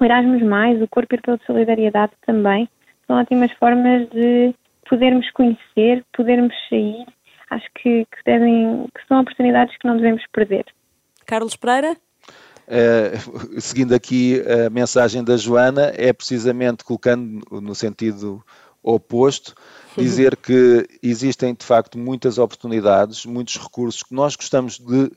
o 0.00 0.04
Erasmus, 0.04 0.42
Mais, 0.42 0.80
o 0.80 0.88
Corpo 0.88 1.14
Europeu 1.14 1.36
de 1.36 1.44
Solidariedade 1.44 2.12
também, 2.26 2.68
são 3.06 3.20
ótimas 3.20 3.52
formas 3.52 4.08
de 4.08 4.54
podermos 4.88 5.30
conhecer, 5.32 6.02
podermos 6.16 6.54
sair. 6.70 7.04
Acho 7.50 7.66
que, 7.74 8.06
que, 8.06 8.24
devem, 8.24 8.86
que 8.94 9.06
são 9.06 9.20
oportunidades 9.20 9.76
que 9.76 9.86
não 9.86 9.96
devemos 9.96 10.22
perder. 10.32 10.64
Carlos 11.26 11.56
Pereira? 11.56 11.94
Uh, 12.68 13.60
seguindo 13.60 13.94
aqui 13.94 14.42
a 14.66 14.70
mensagem 14.70 15.24
da 15.24 15.36
Joana, 15.36 15.92
é 15.94 16.12
precisamente 16.12 16.84
colocando 16.84 17.42
no 17.50 17.74
sentido 17.74 18.42
oposto, 18.82 19.54
dizer 19.96 20.36
que 20.36 20.86
existem 21.02 21.54
de 21.54 21.64
facto 21.64 21.98
muitas 21.98 22.38
oportunidades, 22.38 23.26
muitos 23.26 23.56
recursos 23.56 24.02
que 24.02 24.14
nós 24.14 24.36
gostamos 24.36 24.78
de, 24.78 25.10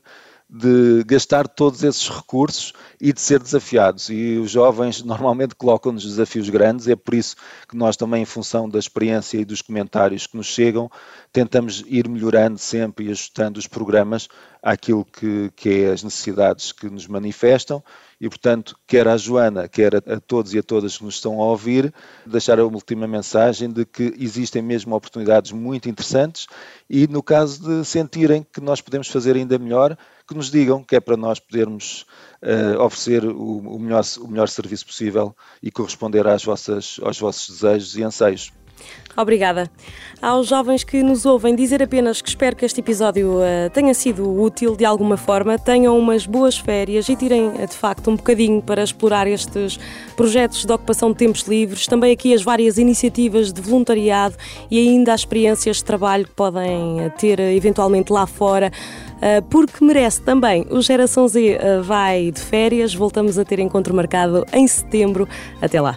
de 0.48 1.02
gastar 1.06 1.48
todos 1.48 1.82
esses 1.82 2.08
recursos 2.08 2.72
e 3.00 3.12
de 3.12 3.20
ser 3.20 3.38
desafiados. 3.38 4.10
E 4.10 4.36
os 4.36 4.50
jovens 4.50 5.00
normalmente 5.04 5.54
colocam-nos 5.54 6.04
desafios 6.04 6.48
grandes, 6.50 6.88
é 6.88 6.96
por 6.96 7.14
isso 7.14 7.36
que 7.68 7.76
nós 7.76 7.96
também, 7.96 8.22
em 8.22 8.26
função 8.26 8.68
da 8.68 8.78
experiência 8.78 9.38
e 9.38 9.44
dos 9.44 9.62
comentários 9.62 10.26
que 10.26 10.36
nos 10.36 10.46
chegam, 10.46 10.90
tentamos 11.32 11.82
ir 11.86 12.08
melhorando 12.08 12.58
sempre 12.58 13.06
e 13.06 13.10
ajustando 13.10 13.58
os 13.58 13.66
programas 13.66 14.28
àquilo 14.62 15.04
que, 15.04 15.50
que 15.56 15.68
é 15.84 15.92
as 15.92 16.02
necessidades 16.02 16.72
que 16.72 16.90
nos 16.90 17.06
manifestam 17.06 17.82
e, 18.22 18.28
portanto, 18.28 18.76
quer 18.86 19.08
a 19.08 19.16
Joana, 19.16 19.66
quer 19.66 19.96
a, 19.96 19.98
a, 20.14 20.20
todos 20.20 20.54
e 20.54 20.58
a 20.60 20.62
todas 20.62 20.96
que 20.96 21.04
nos 21.04 21.16
estão 21.16 21.42
a 21.42 21.46
ouvir, 21.46 21.92
deixar 22.24 22.60
a 22.60 22.64
última 22.64 23.04
mensagem 23.08 23.68
de 23.68 23.84
que 23.84 24.14
existem 24.16 24.62
mesmo 24.62 24.94
oportunidades 24.94 25.50
muito 25.50 25.88
interessantes 25.88 26.46
e, 26.88 27.08
no 27.08 27.20
caso 27.20 27.60
de 27.60 27.84
sentirem 27.84 28.46
que 28.52 28.60
nós 28.60 28.80
podemos 28.80 29.08
fazer 29.08 29.34
ainda 29.34 29.58
melhor, 29.58 29.98
que 30.24 30.36
nos 30.36 30.52
digam, 30.52 30.84
que 30.84 30.94
é 30.94 31.00
para 31.00 31.16
nós 31.16 31.40
podermos 31.40 32.06
uh, 32.42 32.80
oferecer 32.80 33.24
o, 33.24 33.58
o, 33.58 33.78
melhor, 33.80 34.04
o 34.20 34.28
melhor 34.28 34.48
serviço 34.48 34.86
possível 34.86 35.34
e 35.60 35.72
corresponder 35.72 36.24
às 36.28 36.44
vossas, 36.44 37.00
aos 37.02 37.18
vossos 37.18 37.60
desejos 37.60 37.96
e 37.96 38.04
anseios. 38.04 38.52
Obrigada. 39.16 39.70
Aos 40.22 40.46
jovens 40.46 40.84
que 40.84 41.02
nos 41.02 41.26
ouvem, 41.26 41.54
dizer 41.54 41.82
apenas 41.82 42.22
que 42.22 42.28
espero 42.28 42.54
que 42.54 42.64
este 42.64 42.80
episódio 42.80 43.38
uh, 43.40 43.68
tenha 43.74 43.92
sido 43.92 44.40
útil 44.40 44.76
de 44.76 44.84
alguma 44.84 45.16
forma, 45.16 45.58
tenham 45.58 45.98
umas 45.98 46.26
boas 46.26 46.56
férias 46.56 47.08
e 47.08 47.16
tirem 47.16 47.48
uh, 47.48 47.66
de 47.66 47.74
facto 47.74 48.08
um 48.08 48.14
bocadinho 48.14 48.62
para 48.62 48.84
explorar 48.84 49.26
estes 49.26 49.80
projetos 50.16 50.64
de 50.64 50.72
ocupação 50.72 51.10
de 51.10 51.18
tempos 51.18 51.42
livres, 51.42 51.88
também 51.88 52.12
aqui 52.12 52.32
as 52.32 52.42
várias 52.42 52.78
iniciativas 52.78 53.52
de 53.52 53.60
voluntariado 53.60 54.36
e 54.70 54.78
ainda 54.78 55.12
as 55.12 55.22
experiências 55.22 55.78
de 55.78 55.84
trabalho 55.84 56.24
que 56.24 56.34
podem 56.34 57.04
uh, 57.04 57.10
ter 57.18 57.40
eventualmente 57.40 58.12
lá 58.12 58.26
fora 58.26 58.70
porque 59.50 59.84
merece 59.84 60.20
também. 60.20 60.66
O 60.68 60.82
Geração 60.82 61.28
Z 61.28 61.56
vai 61.84 62.32
de 62.32 62.40
férias, 62.40 62.92
voltamos 62.92 63.38
a 63.38 63.44
ter 63.44 63.60
encontro 63.60 63.94
marcado 63.94 64.44
em 64.52 64.66
setembro. 64.66 65.28
Até 65.60 65.80
lá. 65.80 65.96